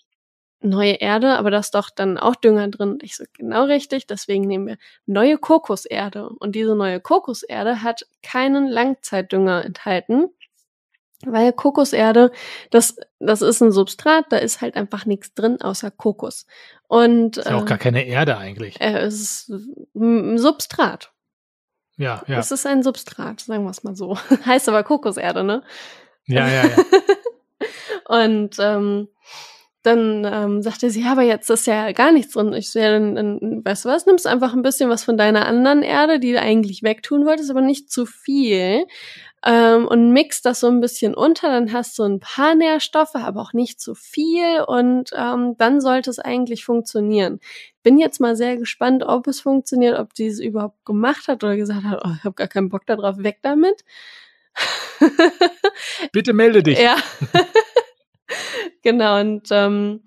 [0.61, 2.93] neue Erde, aber da ist doch dann auch Dünger drin.
[2.93, 6.29] Und ich so, genau richtig, deswegen nehmen wir neue Kokoserde.
[6.39, 10.29] Und diese neue Kokoserde hat keinen Langzeitdünger enthalten.
[11.25, 12.31] Weil Kokoserde,
[12.71, 16.47] das, das ist ein Substrat, da ist halt einfach nichts drin außer Kokos.
[16.89, 18.81] Und, ist ja auch gar keine Erde eigentlich.
[18.81, 19.53] Äh, es ist
[19.95, 21.13] ein Substrat.
[21.99, 22.39] Ja, ja.
[22.39, 24.17] Es ist ein Substrat, sagen wir es mal so.
[24.47, 25.63] heißt aber Kokoserde, ne?
[26.27, 26.77] Ja, ja, ja.
[28.25, 29.09] Und ähm,
[29.83, 32.53] dann ähm, sagte sie, ja, aber jetzt ist ja gar nichts drin.
[32.53, 35.47] Ich so, ja, dann, dann weißt du was, nimmst einfach ein bisschen was von deiner
[35.47, 38.87] anderen Erde, die du eigentlich wegtun wolltest, aber nicht zu viel.
[39.45, 43.41] Ähm, und mix das so ein bisschen unter, dann hast du ein paar Nährstoffe, aber
[43.41, 47.39] auch nicht zu viel und ähm, dann sollte es eigentlich funktionieren.
[47.85, 51.57] Bin jetzt mal sehr gespannt, ob es funktioniert, ob die es überhaupt gemacht hat oder
[51.57, 53.85] gesagt hat, oh, ich habe gar keinen Bock darauf, weg damit.
[56.13, 56.81] Bitte melde dich.
[56.81, 56.97] Ja.
[58.83, 60.03] genau, und ähm,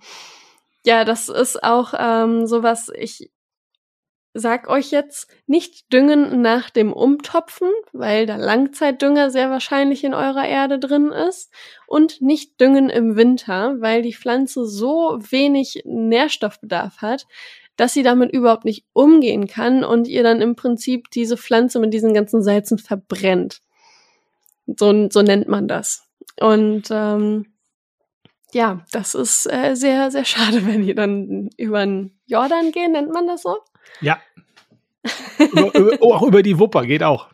[0.86, 3.32] ja, das ist auch ähm, sowas, ich
[4.34, 10.48] sag euch jetzt nicht düngen nach dem Umtopfen, weil da Langzeitdünger sehr wahrscheinlich in eurer
[10.48, 11.52] Erde drin ist
[11.88, 17.28] und nicht düngen im Winter, weil die Pflanze so wenig Nährstoffbedarf hat,
[17.76, 21.94] dass sie damit überhaupt nicht umgehen kann und ihr dann im Prinzip diese Pflanze mit
[21.94, 23.62] diesen ganzen Salzen verbrennt.
[24.68, 26.08] So, so nennt man das.
[26.40, 27.48] Und ähm,
[28.54, 33.12] ja, das ist äh, sehr, sehr schade, wenn die dann über den Jordan gehen, nennt
[33.12, 33.58] man das so?
[34.02, 34.20] Ja.
[35.40, 37.30] über, über, oh, auch über die Wupper geht auch.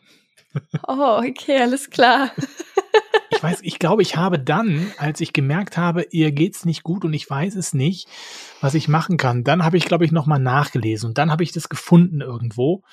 [0.87, 2.31] Oh, okay, alles klar.
[3.29, 7.05] ich weiß, ich glaube, ich habe dann, als ich gemerkt habe, ihr geht's nicht gut
[7.05, 8.07] und ich weiß es nicht,
[8.61, 11.51] was ich machen kann, dann habe ich, glaube ich, nochmal nachgelesen und dann habe ich
[11.51, 12.83] das gefunden irgendwo.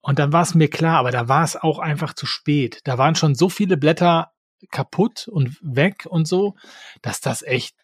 [0.00, 2.80] Und dann war es mir klar, aber da war es auch einfach zu spät.
[2.84, 4.30] Da waren schon so viele Blätter
[4.70, 6.54] kaputt und weg und so,
[7.02, 7.74] dass das echt,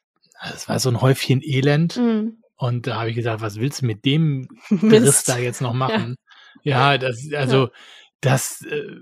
[0.43, 1.97] das war so ein Häufchen Elend.
[1.97, 2.39] Mhm.
[2.57, 6.17] Und da habe ich gesagt, was willst du mit dem Riss da jetzt noch machen?
[6.63, 7.71] Ja, ja das, also, ja.
[8.21, 8.97] das, äh,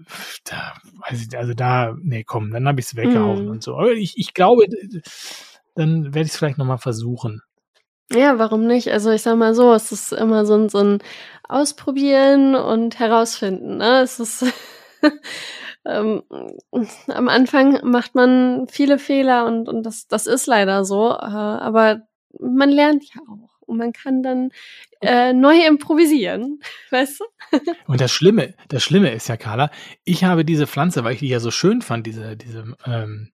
[0.45, 0.75] da,
[1.09, 3.51] weiß ich, also da, nee, komm, dann habe ich es weggehauen mhm.
[3.51, 3.77] und so.
[3.77, 4.67] Aber ich, ich glaube,
[5.75, 7.43] dann werde ich es vielleicht nochmal versuchen.
[8.15, 8.91] Ja, warum nicht?
[8.91, 10.99] Also ich sag mal so, es ist immer so ein, so ein
[11.49, 13.79] Ausprobieren und herausfinden.
[13.79, 14.01] Ne?
[14.03, 14.45] Es ist
[15.87, 16.23] ähm,
[17.09, 22.03] am Anfang macht man viele Fehler und, und das, das ist leider so, äh, aber
[22.41, 23.51] man lernt ja auch.
[23.61, 24.51] Und man kann dann
[25.01, 26.61] äh, neu improvisieren,
[26.91, 27.24] weißt du?
[27.87, 29.70] und das Schlimme, das Schlimme ist ja, Carla,
[30.05, 33.30] ich habe diese Pflanze, weil ich die ja so schön fand, diese, diese ähm,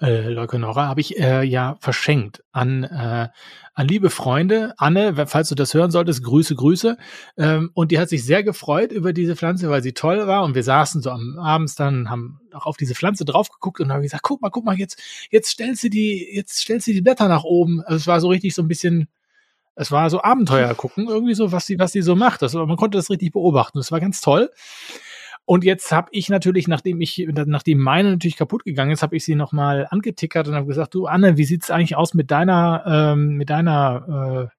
[0.00, 3.28] äh, Leuconora, habe ich äh, ja verschenkt an, äh,
[3.74, 4.74] an liebe Freunde.
[4.76, 6.96] Anne, falls du das hören solltest, Grüße, Grüße.
[7.36, 10.44] Ähm, und die hat sich sehr gefreut über diese Pflanze, weil sie toll war.
[10.44, 13.92] Und wir saßen so am abends dann, haben auch auf diese Pflanze drauf geguckt und
[13.92, 17.02] haben gesagt, guck mal, guck mal, jetzt, jetzt stellst du die, jetzt stellst du die
[17.02, 17.82] Blätter nach oben.
[17.82, 19.08] Also es war so richtig so ein bisschen,
[19.76, 22.42] es war so Abenteuer gucken, irgendwie so, was sie, was sie so macht.
[22.42, 23.78] Das, man konnte das richtig beobachten.
[23.78, 24.50] Das war ganz toll.
[25.46, 29.24] Und jetzt habe ich natürlich, nachdem ich, nachdem meine natürlich kaputt gegangen ist, habe ich
[29.24, 33.36] sie nochmal angetickert und habe gesagt, du Anne, wie sieht's eigentlich aus mit deiner, ähm,
[33.36, 34.50] mit deiner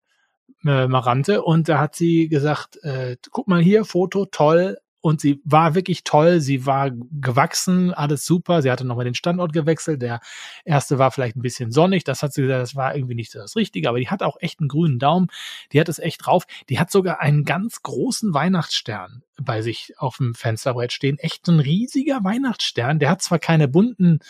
[0.65, 1.41] äh, äh, Marante?
[1.41, 6.03] Und da hat sie gesagt, äh, guck mal hier, Foto, toll, und sie war wirklich
[6.03, 8.64] toll, sie war gewachsen, alles super.
[8.64, 10.01] Sie hatte nochmal den Standort gewechselt.
[10.01, 10.20] Der
[10.64, 13.56] erste war vielleicht ein bisschen sonnig, das hat sie gesagt, das war irgendwie nicht das
[13.56, 15.28] Richtige, aber die hat auch echt einen grünen Daumen,
[15.72, 16.45] die hat es echt drauf.
[16.70, 21.20] Die hat sogar einen ganz großen Weihnachtsstern bei sich auf dem Fensterbrett stehen.
[21.20, 22.97] Echt ein riesiger Weihnachtsstern.
[22.97, 24.22] Der hat zwar keine bunten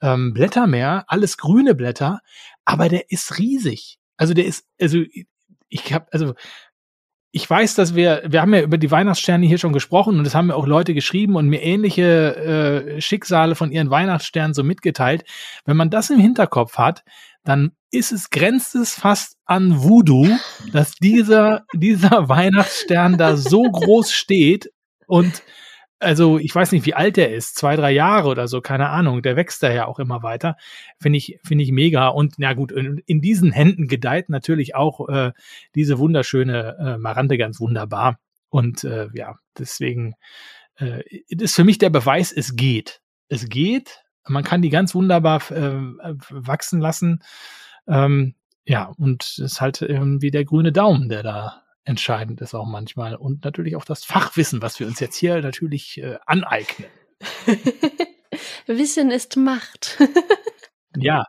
[0.00, 2.20] ähm, Blätter mehr, alles grüne Blätter,
[2.64, 3.98] aber der ist riesig.
[4.16, 5.02] Also der ist, also
[5.68, 6.34] ich habe, also
[7.32, 10.34] ich weiß, dass wir, wir haben ja über die Weihnachtssterne hier schon gesprochen und es
[10.34, 15.24] haben mir auch Leute geschrieben und mir ähnliche äh, Schicksale von ihren Weihnachtssternen so mitgeteilt.
[15.64, 17.04] Wenn man das im Hinterkopf hat,
[17.44, 20.28] dann ist es, grenzt es fast an Voodoo,
[20.72, 24.70] dass dieser, dieser Weihnachtsstern da so groß steht
[25.06, 25.42] und
[26.00, 29.22] also ich weiß nicht, wie alt der ist, zwei, drei Jahre oder so, keine Ahnung.
[29.22, 30.56] Der wächst da ja auch immer weiter.
[30.98, 32.08] Finde ich, finde ich mega.
[32.08, 35.32] Und na gut, in, in, diesen Händen gedeiht natürlich auch äh,
[35.74, 38.18] diese wunderschöne äh, Marante ganz wunderbar.
[38.48, 40.14] Und äh, ja, deswegen
[40.78, 43.02] äh, ist für mich der Beweis, es geht.
[43.28, 44.02] Es geht.
[44.26, 47.22] Man kann die ganz wunderbar äh, wachsen lassen.
[47.86, 48.34] Ähm,
[48.64, 53.16] ja, und es ist halt irgendwie der grüne Daumen, der da entscheidend ist auch manchmal.
[53.16, 56.88] Und natürlich auch das Fachwissen, was wir uns jetzt hier natürlich äh, aneignen.
[58.66, 59.98] Wissen ist Macht.
[60.96, 61.26] ja.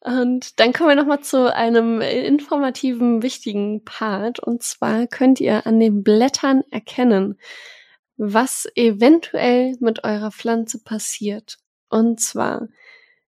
[0.00, 4.40] Und dann kommen wir nochmal zu einem informativen, wichtigen Part.
[4.40, 7.38] Und zwar könnt ihr an den Blättern erkennen,
[8.16, 11.58] was eventuell mit eurer Pflanze passiert.
[11.88, 12.68] Und zwar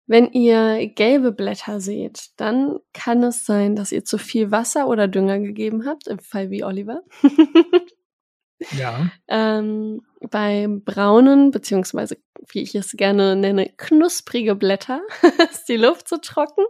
[0.06, 5.08] wenn ihr gelbe Blätter seht, dann kann es sein, dass ihr zu viel Wasser oder
[5.08, 7.02] Dünger gegeben habt, im Fall wie Oliver.
[8.78, 9.10] ja.
[9.26, 15.02] Ähm, bei braunen, beziehungsweise wie ich es gerne nenne, knusprige Blätter
[15.50, 16.64] ist die Luft zu trocken.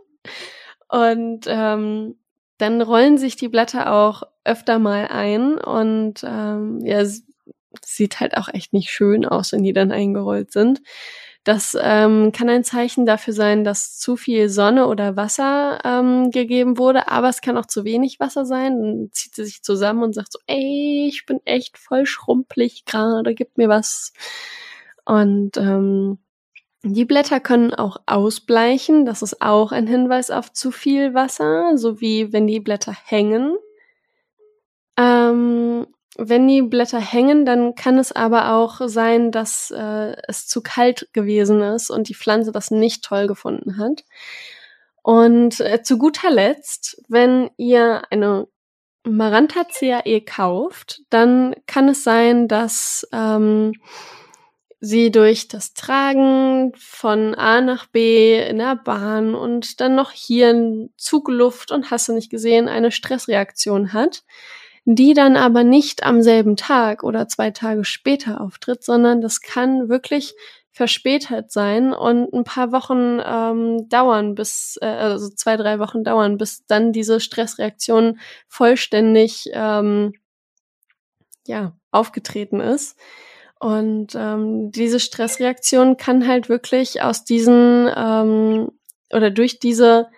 [0.89, 2.17] Und ähm,
[2.59, 7.05] dann rollen sich die Blätter auch öfter mal ein und ähm, ja,
[7.85, 10.81] sieht halt auch echt nicht schön aus, wenn die dann eingerollt sind.
[11.47, 16.77] Das ähm, kann ein Zeichen dafür sein, dass zu viel Sonne oder Wasser ähm, gegeben
[16.77, 18.81] wurde, aber es kann auch zu wenig Wasser sein.
[18.81, 23.37] Dann zieht sie sich zusammen und sagt so, ey, ich bin echt voll schrumpelig gerade,
[23.37, 24.13] gib mir was.
[25.05, 26.19] Und ähm,
[26.83, 29.07] die Blätter können auch ausbleichen.
[29.07, 33.57] Das ist auch ein Hinweis auf zu viel Wasser, sowie wenn die Blätter hängen.
[34.97, 35.87] Ähm,
[36.19, 41.09] wenn die Blätter hängen, dann kann es aber auch sein, dass äh, es zu kalt
[41.13, 44.05] gewesen ist und die Pflanze das nicht toll gefunden hat.
[45.03, 48.49] Und äh, zu guter Letzt, wenn ihr eine
[49.05, 53.73] Maranta CAE kauft, dann kann es sein, dass ähm,
[54.81, 60.51] sie durch das Tragen von A nach B in der Bahn und dann noch hier
[60.51, 64.25] in Zugluft und hast du nicht gesehen, eine Stressreaktion hat,
[64.87, 69.89] die dann aber nicht am selben Tag oder zwei Tage später auftritt, sondern das kann
[69.89, 70.35] wirklich
[70.71, 76.39] verspätet sein und ein paar Wochen ähm, dauern, bis, äh, also zwei, drei Wochen dauern,
[76.39, 80.13] bis dann diese Stressreaktion vollständig ähm,
[81.49, 82.97] ja, aufgetreten ist.
[83.59, 88.71] Und ähm, diese Stressreaktion kann halt wirklich aus diesen ähm,
[89.13, 90.09] oder durch diese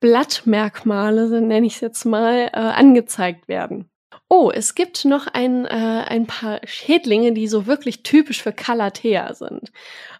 [0.00, 3.90] Blattmerkmale, nenne ich es jetzt mal, äh, angezeigt werden.
[4.30, 5.68] Oh, es gibt noch ein, äh,
[6.06, 9.72] ein paar Schädlinge, die so wirklich typisch für Calathea sind.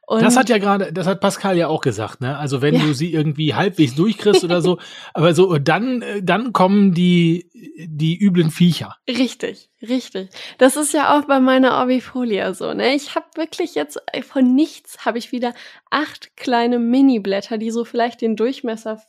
[0.07, 2.39] Und das hat ja gerade, das hat Pascal ja auch gesagt, ne?
[2.39, 2.81] Also wenn ja.
[2.81, 4.79] du sie irgendwie halbwegs durchkriegst oder so,
[5.13, 8.97] aber so dann dann kommen die die üblen Viecher.
[9.07, 10.31] Richtig, richtig.
[10.57, 12.95] Das ist ja auch bei meiner Orbifolia so, ne?
[12.95, 15.53] Ich habe wirklich jetzt äh, von nichts habe ich wieder
[15.91, 19.03] acht kleine Mini-Blätter, die so vielleicht den Durchmesser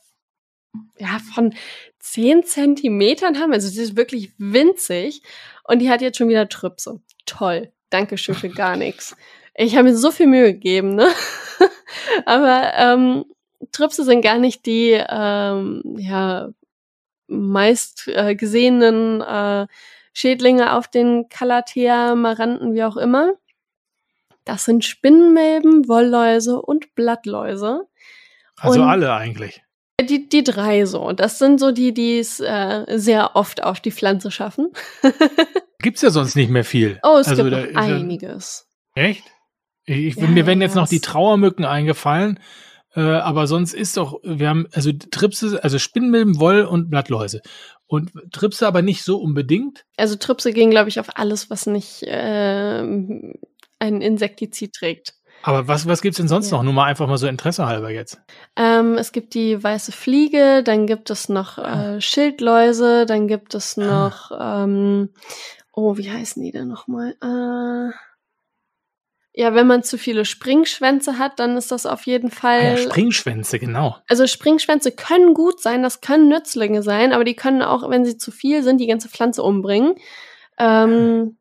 [0.98, 1.54] ja von
[1.98, 3.52] zehn Zentimetern haben.
[3.52, 5.22] Also sie ist wirklich winzig
[5.64, 7.00] und die hat jetzt schon wieder Trüpse.
[7.26, 7.72] Toll.
[7.90, 9.16] Dankeschön für gar nichts.
[9.54, 11.08] Ich habe mir so viel Mühe gegeben, ne?
[12.26, 13.24] Aber ähm,
[13.72, 16.50] Tripse sind gar nicht die ähm, ja,
[17.26, 19.66] meist äh, gesehenen äh,
[20.12, 23.34] Schädlinge auf den Calathea, Maranten, wie auch immer.
[24.44, 27.86] Das sind Spinnenmilben, Wollläuse und Blattläuse.
[28.56, 29.62] Also und alle eigentlich.
[30.02, 31.12] Die, die drei so.
[31.12, 34.72] Das sind so die, die es äh, sehr oft auf die Pflanze schaffen.
[35.82, 36.98] Gibt's ja sonst nicht mehr viel.
[37.02, 38.66] Oh, es also, gibt einiges.
[38.94, 39.24] Echt?
[39.86, 42.38] Ich, ja, mir wären jetzt noch die Trauermücken eingefallen,
[42.94, 47.40] äh, aber sonst ist doch, wir haben also Tripse, also Spinnmilben, Woll und Blattläuse.
[47.86, 49.84] Und Tripse aber nicht so unbedingt.
[49.96, 55.14] Also Tripse gehen, glaube ich, auf alles, was nicht äh, ein Insektizid trägt.
[55.42, 56.56] Aber was, was gibt's denn sonst ja.
[56.56, 56.64] noch?
[56.64, 58.20] Nur mal einfach mal so Interesse halber jetzt.
[58.56, 61.96] Ähm, es gibt die weiße Fliege, dann gibt es noch ah.
[61.96, 63.82] äh, Schildläuse, dann gibt es ah.
[63.82, 64.64] noch, ah.
[64.64, 65.10] ähm,
[65.72, 67.16] oh, wie heißen die denn nochmal?
[67.22, 67.94] Äh,
[69.32, 72.60] ja, wenn man zu viele Springschwänze hat, dann ist das auf jeden Fall.
[72.60, 73.96] Ah ja, Springschwänze, genau.
[74.08, 78.18] Also Springschwänze können gut sein, das können Nützlinge sein, aber die können auch, wenn sie
[78.18, 79.94] zu viel sind, die ganze Pflanze umbringen.
[80.58, 81.38] Ähm,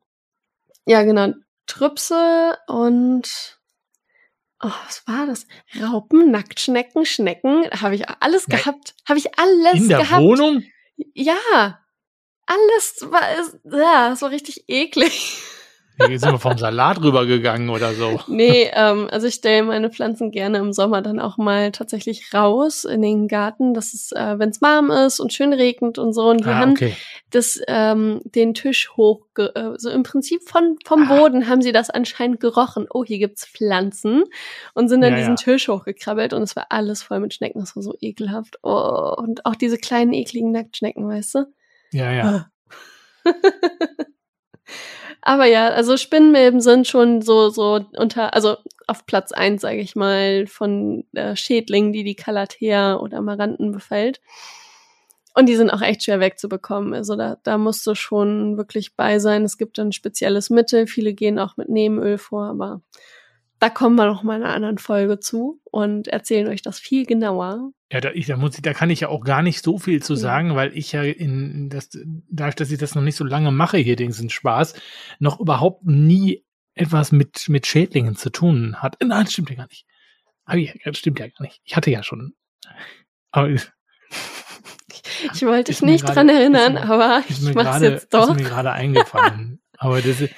[0.85, 1.33] ja, genau.
[1.65, 3.58] Trüpse und
[4.61, 5.47] Oh, was war das?
[5.81, 8.57] Raupen, Nacktschnecken, Schnecken, habe ich alles ja.
[8.57, 8.93] gehabt.
[9.07, 10.21] Habe ich alles In der gehabt.
[10.21, 10.63] Wohnung?
[11.13, 11.79] Ja.
[12.45, 13.21] Alles war,
[13.79, 15.37] ja, war richtig eklig.
[16.07, 18.19] Hier sind wir vom Salat rübergegangen oder so.
[18.27, 22.85] Nee, ähm, also ich stelle meine Pflanzen gerne im Sommer dann auch mal tatsächlich raus
[22.85, 23.73] in den Garten.
[23.73, 26.29] Das ist, äh, wenn es warm ist und schön regnet und so.
[26.29, 26.95] Und wir ah, haben okay.
[27.31, 31.17] das, ähm, den Tisch hoch, äh, so im Prinzip von, vom ah.
[31.17, 32.87] Boden haben sie das anscheinend gerochen.
[32.89, 34.23] Oh, hier gibt's Pflanzen.
[34.73, 35.43] Und sind dann ja, diesen ja.
[35.43, 37.59] Tisch hochgekrabbelt und es war alles voll mit Schnecken.
[37.59, 38.57] Das war so ekelhaft.
[38.63, 41.45] Oh, und auch diese kleinen ekligen Nacktschnecken, weißt du?
[41.91, 42.45] Ja, ja.
[45.21, 48.57] Aber ja, also Spinnenmilben sind schon so, so unter, also
[48.87, 54.21] auf Platz eins, sage ich mal, von äh, Schädlingen, die die Calathea oder Maranten befällt.
[55.35, 56.93] Und die sind auch echt schwer wegzubekommen.
[56.93, 59.43] Also da, da musst du schon wirklich bei sein.
[59.43, 60.87] Es gibt ein spezielles Mittel.
[60.87, 62.81] Viele gehen auch mit Nebenöl vor, aber
[63.59, 67.05] da kommen wir noch mal in einer anderen Folge zu und erzählen euch das viel
[67.05, 67.71] genauer.
[67.91, 70.01] Ja, da, ich, da, muss ich, da kann ich ja auch gar nicht so viel
[70.03, 71.89] zu sagen, weil ich ja in das,
[72.29, 74.75] dadurch, dass ich das noch nicht so lange mache, hier den Spaß,
[75.17, 78.97] noch überhaupt nie etwas mit, mit Schädlingen zu tun hat.
[79.01, 79.87] Nein, das stimmt ja gar nicht.
[80.45, 81.61] Aber ja, das stimmt ja gar nicht.
[81.63, 82.35] Ich hatte ja schon.
[83.31, 83.65] Aber, ich
[85.41, 88.29] wollte dich nicht grade, dran erinnern, mir, aber ich mach's grade, jetzt doch.
[88.29, 89.61] Ist mir gerade eingefallen.
[89.77, 90.33] aber das ist,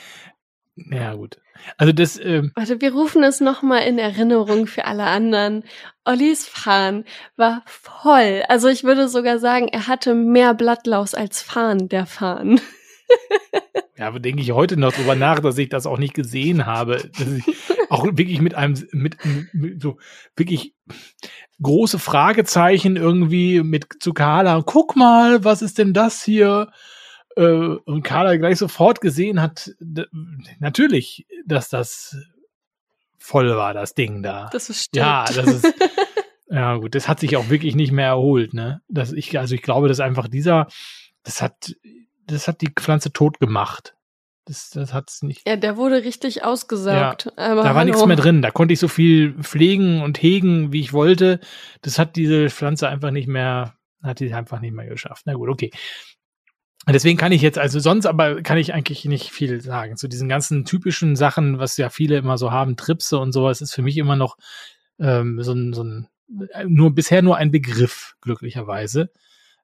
[0.75, 1.40] ja, gut.
[1.77, 2.19] Also das.
[2.19, 5.63] Ähm Warte, wir rufen es nochmal in Erinnerung für alle anderen.
[6.05, 7.05] Ollis Fahnen
[7.35, 8.43] war voll.
[8.47, 12.61] Also ich würde sogar sagen, er hatte mehr Blattlaus als Fahnen, der Fahnen.
[13.97, 17.11] Ja, aber denke ich heute noch drüber nach, dass ich das auch nicht gesehen habe.
[17.19, 17.55] Ich,
[17.91, 19.17] auch wirklich mit einem, mit,
[19.53, 19.99] mit so
[20.35, 20.73] wirklich
[21.61, 24.63] große Fragezeichen irgendwie mit zu Carla.
[24.65, 26.71] Guck mal, was ist denn das hier?
[27.35, 27.43] Äh,
[27.85, 29.71] und Carla gleich sofort gesehen hat,
[30.59, 32.17] natürlich, dass das
[33.17, 34.49] voll war, das Ding da.
[34.51, 35.05] Das ist stimmt.
[35.05, 35.73] Ja, das ist.
[36.51, 38.81] Ja, gut, das hat sich auch wirklich nicht mehr erholt, ne?
[38.89, 40.67] Das ich, also ich glaube, dass einfach dieser,
[41.23, 41.77] das hat,
[42.27, 43.95] das hat die Pflanze tot gemacht.
[44.45, 45.47] Das, das hat's nicht.
[45.47, 47.31] Ja, der wurde richtig ausgesaugt.
[47.37, 47.85] Ja, da war hallo.
[47.85, 48.41] nichts mehr drin.
[48.41, 51.39] Da konnte ich so viel pflegen und hegen, wie ich wollte.
[51.83, 55.23] Das hat diese Pflanze einfach nicht mehr, hat die einfach nicht mehr geschafft.
[55.27, 55.71] Na gut, okay.
[56.89, 59.97] Deswegen kann ich jetzt, also sonst aber kann ich eigentlich nicht viel sagen.
[59.97, 63.73] Zu diesen ganzen typischen Sachen, was ja viele immer so haben, Tripse und sowas, ist
[63.73, 64.37] für mich immer noch
[64.99, 66.07] ähm, so, ein, so ein,
[66.65, 69.11] nur bisher nur ein Begriff, glücklicherweise.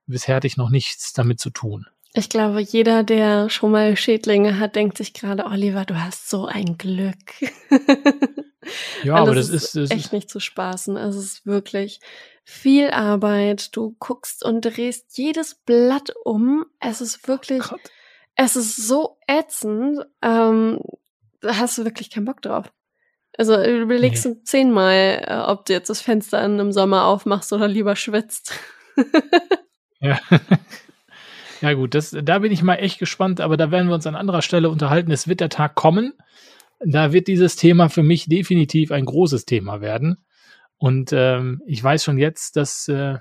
[0.05, 1.87] Bisher hatte ich noch nichts damit zu tun.
[2.13, 6.45] Ich glaube, jeder, der schon mal Schädlinge hat, denkt sich gerade, Oliver, du hast so
[6.45, 7.15] ein Glück.
[9.03, 10.97] ja, aber das ist, das echt ist nicht zu spaßen.
[10.97, 11.99] Es ist wirklich
[12.49, 13.75] viel Arbeit.
[13.75, 16.65] Du guckst und drehst jedes Blatt um.
[16.79, 17.77] Es ist wirklich, oh
[18.35, 19.99] es ist so ätzend.
[20.21, 20.79] Ähm,
[21.41, 22.71] da hast du wirklich keinen Bock drauf.
[23.37, 24.37] Also du überlegst nee.
[24.45, 28.53] zehnmal, äh, ob du jetzt das Fenster in einem Sommer aufmachst oder lieber schwitzt.
[29.99, 30.19] ja.
[31.59, 34.15] Ja, gut, das, da bin ich mal echt gespannt, aber da werden wir uns an
[34.15, 35.09] anderer Stelle unterhalten.
[35.09, 36.13] Es wird der Tag kommen.
[36.79, 40.23] Da wird dieses Thema für mich definitiv ein großes Thema werden.
[40.77, 43.17] Und ähm, ich weiß schon jetzt, dass, äh,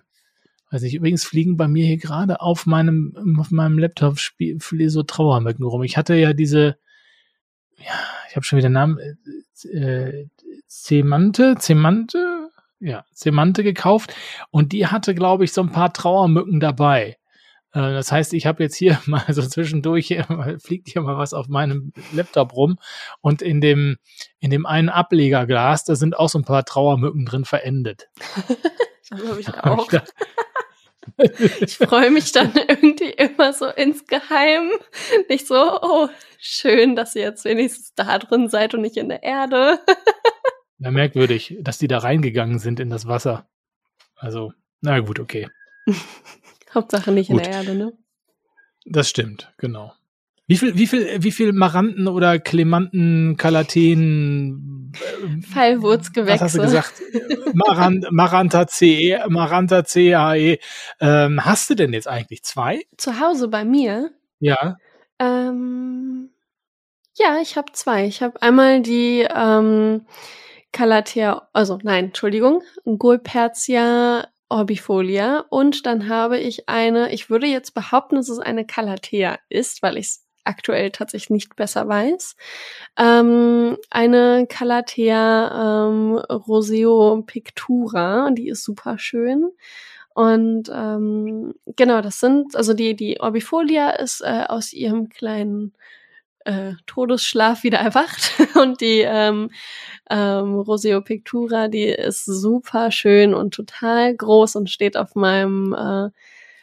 [0.71, 4.59] weiß ich, übrigens fliegen bei mir hier gerade auf meinem, auf meinem Laptop spiel,
[4.91, 5.83] so Trauermücken rum.
[5.83, 6.79] Ich hatte ja diese,
[7.79, 7.95] ja,
[8.29, 8.99] ich habe schon wieder den Namen,
[9.73, 10.27] äh,
[10.67, 12.51] Zemante, Zemante,
[12.81, 14.15] ja, Zemante gekauft
[14.51, 17.17] und die hatte, glaube ich, so ein paar Trauermücken dabei.
[17.77, 20.17] Äh, das heißt, ich habe jetzt hier mal so zwischendurch
[20.59, 22.79] fliegt hier mal was auf meinem Laptop rum
[23.21, 23.99] und in dem
[24.41, 28.09] in dem einen Ablegerglas, da sind auch so ein paar Trauermücken drin verendet.
[29.11, 29.89] das habe ich auch.
[31.61, 34.71] ich freue mich dann irgendwie immer so insgeheim.
[35.29, 36.09] Nicht so, oh,
[36.39, 39.81] schön, dass ihr jetzt wenigstens da drin seid und nicht in der Erde.
[40.79, 43.49] ja, merkwürdig, dass die da reingegangen sind in das Wasser.
[44.17, 45.49] Also, na gut, okay.
[46.77, 47.39] Hauptsache nicht Gut.
[47.39, 47.93] in der Erde, ne?
[48.85, 49.93] Das stimmt, genau.
[50.49, 56.35] Wie viel, wie viel, wie viel Maranten oder Klemanten, Kalateen, äh, Fallwurzgewächse.
[56.35, 57.03] Was hast du gesagt?
[57.55, 60.59] Marant, Maranta C, Maranta CAE.
[61.01, 62.83] Ähm, hast du denn jetzt eigentlich zwei?
[62.97, 64.13] Zu Hause bei mir?
[64.39, 64.77] Ja.
[65.19, 66.31] Ähm,
[67.17, 68.07] ja, ich habe zwei.
[68.07, 70.07] Ich habe einmal die ähm,
[70.71, 78.17] Calathea, also nein, Entschuldigung, Golpertia Orbifolia und dann habe ich eine, ich würde jetzt behaupten,
[78.17, 82.37] dass es eine Calathea ist, weil ich es aktuell tatsächlich nicht besser weiß.
[82.97, 89.51] Ähm, eine Calathea ähm, Roseo Pictura, die ist super schön.
[90.15, 95.75] Und ähm, genau, das sind, also die, die Orbifolia ist äh, aus ihrem kleinen
[96.47, 99.51] äh, Todesschlaf wieder erwacht und die ähm,
[100.09, 106.11] ähm, Roseo Pictura, die ist super schön und total groß und steht auf meinem äh,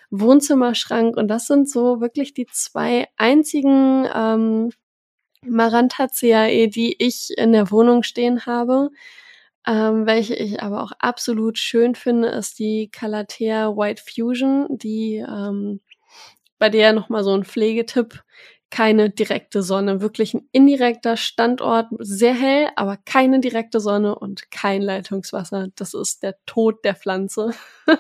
[0.10, 4.72] Wohnzimmerschrank und das sind so wirklich die zwei einzigen ähm,
[5.46, 8.90] Marantaceae, die ich in der Wohnung stehen habe.
[9.66, 15.80] Ähm, welche ich aber auch absolut schön finde, ist die Calathea White Fusion, die ähm,
[16.60, 18.24] bei der nochmal so ein Pflegetipp
[18.74, 24.82] keine direkte Sonne, wirklich ein indirekter Standort, sehr hell, aber keine direkte Sonne und kein
[24.82, 25.68] Leitungswasser.
[25.76, 27.52] Das ist der Tod der Pflanze.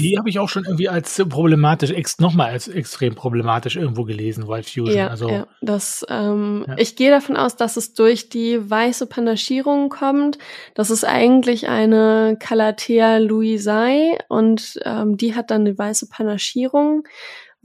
[0.00, 4.48] die habe ich auch schon irgendwie als problematisch, ex, nochmal als extrem problematisch irgendwo gelesen,
[4.48, 4.96] White Fusion.
[4.98, 6.74] Ja, also, ja, das, ähm, ja.
[6.76, 10.38] ich gehe davon aus, dass es durch die weiße Panaschierung kommt.
[10.74, 17.06] Das ist eigentlich eine Calathea louisai und ähm, die hat dann eine weiße Panaschierung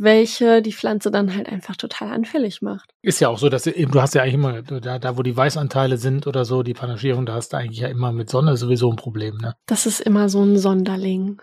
[0.03, 2.89] welche die Pflanze dann halt einfach total anfällig macht.
[3.01, 5.35] Ist ja auch so, dass eben, du hast ja eigentlich immer, da, da wo die
[5.35, 8.89] Weißanteile sind oder so, die Panaschierung, da hast du eigentlich ja immer mit Sonne sowieso
[8.89, 9.55] ein Problem, ne?
[9.65, 11.41] Das ist immer so ein Sonderling.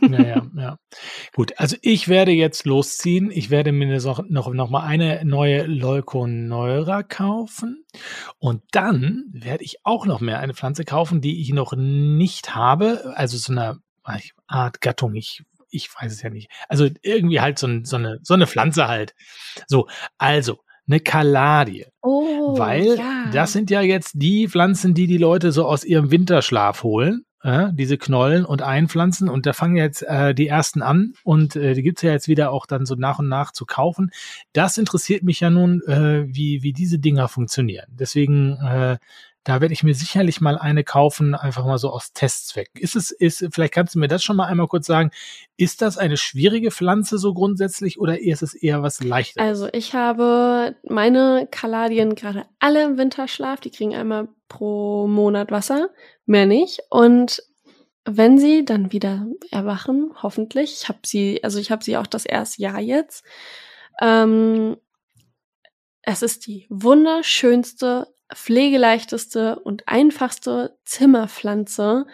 [0.00, 0.78] Naja, ja.
[1.34, 3.30] Gut, also ich werde jetzt losziehen.
[3.30, 7.84] Ich werde mir noch, noch, noch mal eine neue Leuconeura kaufen.
[8.38, 13.14] Und dann werde ich auch noch mehr eine Pflanze kaufen, die ich noch nicht habe.
[13.16, 13.78] Also so eine
[14.46, 15.14] Art Gattung.
[15.14, 16.50] Ich ich weiß es ja nicht.
[16.68, 19.14] Also irgendwie halt so, ein, so, eine, so eine Pflanze halt.
[19.66, 21.86] So, also eine Kaladie.
[22.02, 23.30] Oh, Weil ja.
[23.32, 27.24] das sind ja jetzt die Pflanzen, die die Leute so aus ihrem Winterschlaf holen.
[27.42, 29.28] äh, diese Knollen und einpflanzen.
[29.28, 32.52] Und da fangen jetzt äh, die ersten an und äh, die gibt's ja jetzt wieder
[32.52, 34.10] auch dann so nach und nach zu kaufen.
[34.52, 37.86] Das interessiert mich ja nun, äh, wie, wie diese Dinger funktionieren.
[37.90, 38.98] Deswegen äh,
[39.44, 42.80] da werde ich mir sicherlich mal eine kaufen, einfach mal so aus Testzwecken.
[42.80, 45.10] Ist es, ist, vielleicht kannst du mir das schon mal einmal kurz sagen.
[45.56, 49.42] Ist das eine schwierige Pflanze so grundsätzlich oder ist es eher was Leichtes?
[49.42, 53.60] Also ich habe meine Kaladien gerade alle im Winterschlaf.
[53.60, 55.90] Die kriegen einmal pro Monat Wasser,
[56.26, 56.80] mehr nicht.
[56.90, 57.42] Und
[58.04, 62.26] wenn sie dann wieder erwachen, hoffentlich, ich habe sie, also ich habe sie auch das
[62.26, 63.24] erste Jahr jetzt.
[64.00, 64.76] Ähm,
[66.02, 72.06] es ist die wunderschönste pflegeleichteste und einfachste Zimmerpflanze,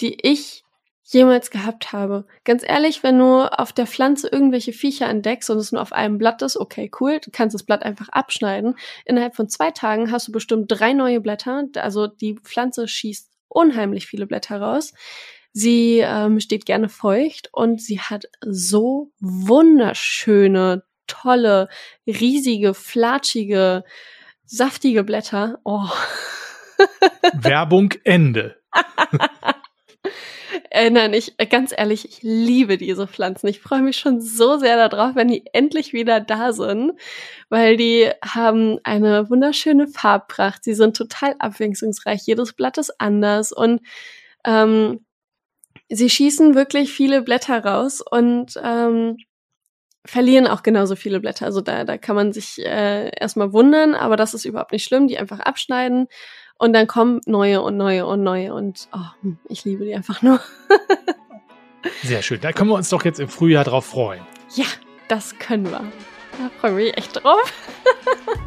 [0.00, 0.64] die ich
[1.04, 2.26] jemals gehabt habe.
[2.44, 6.18] Ganz ehrlich, wenn du auf der Pflanze irgendwelche Viecher entdeckst und es nur auf einem
[6.18, 8.76] Blatt ist, okay, cool, du kannst das Blatt einfach abschneiden.
[9.04, 11.64] Innerhalb von zwei Tagen hast du bestimmt drei neue Blätter.
[11.76, 14.92] Also die Pflanze schießt unheimlich viele Blätter raus.
[15.52, 21.68] Sie ähm, steht gerne feucht und sie hat so wunderschöne, tolle,
[22.06, 23.84] riesige, flatschige
[24.44, 25.58] saftige Blätter.
[25.64, 25.88] Oh.
[27.32, 28.56] Werbung Ende.
[30.70, 33.46] äh, nein, ich, ganz ehrlich, ich liebe diese Pflanzen.
[33.48, 36.92] Ich freue mich schon so sehr darauf, wenn die endlich wieder da sind,
[37.48, 40.64] weil die haben eine wunderschöne Farbpracht.
[40.64, 42.22] Sie sind total abwechslungsreich.
[42.26, 43.80] Jedes Blatt ist anders und
[44.44, 45.04] ähm,
[45.88, 49.18] sie schießen wirklich viele Blätter raus und ähm,
[50.04, 51.46] verlieren auch genauso viele Blätter.
[51.46, 55.06] Also da, da kann man sich äh, erstmal wundern, aber das ist überhaupt nicht schlimm.
[55.06, 56.08] Die einfach abschneiden
[56.58, 60.40] und dann kommen neue und neue und neue und oh, ich liebe die einfach nur.
[62.02, 62.40] Sehr schön.
[62.40, 64.24] Da können wir uns doch jetzt im Frühjahr drauf freuen.
[64.54, 64.66] Ja,
[65.08, 65.80] das können wir.
[65.80, 67.52] Da freue ich mich echt drauf.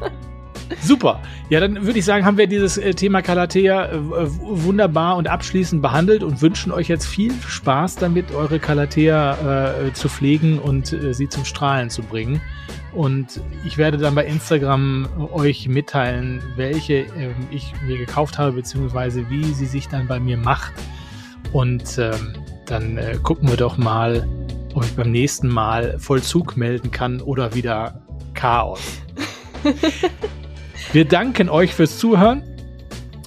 [0.82, 1.22] Super.
[1.50, 5.82] Ja, dann würde ich sagen, haben wir dieses äh, Thema Calathea äh, wunderbar und abschließend
[5.82, 11.14] behandelt und wünschen euch jetzt viel Spaß damit, eure Calathea äh, zu pflegen und äh,
[11.14, 12.42] sie zum Strahlen zu bringen.
[12.94, 19.30] Und ich werde dann bei Instagram euch mitteilen, welche ähm, ich mir gekauft habe, beziehungsweise
[19.30, 20.74] wie sie sich dann bei mir macht.
[21.52, 22.34] Und ähm,
[22.66, 24.28] dann äh, gucken wir doch mal,
[24.74, 28.02] ob ich beim nächsten Mal Vollzug melden kann oder wieder
[28.34, 28.82] Chaos.
[30.92, 32.44] Wir danken euch fürs Zuhören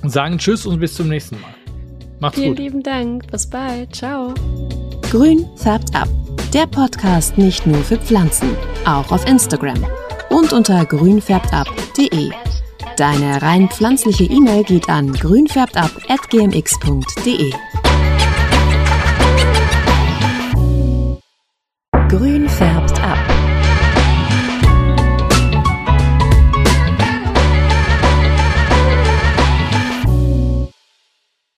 [0.03, 1.55] und sagen Tschüss und bis zum nächsten Mal.
[2.21, 2.59] Macht's Vielen gut.
[2.59, 3.31] Vielen lieben Dank.
[3.31, 3.95] Bis bald.
[3.95, 4.35] Ciao.
[5.11, 6.09] Grün färbt ab.
[6.53, 8.51] Der Podcast nicht nur für Pflanzen,
[8.87, 9.87] auch auf Instagram
[10.31, 12.31] und unter grünfärbtab.de.
[12.97, 17.53] Deine rein pflanzliche E-Mail geht an grünfärbtab.gmx.de.
[22.09, 23.19] Grün färbt ab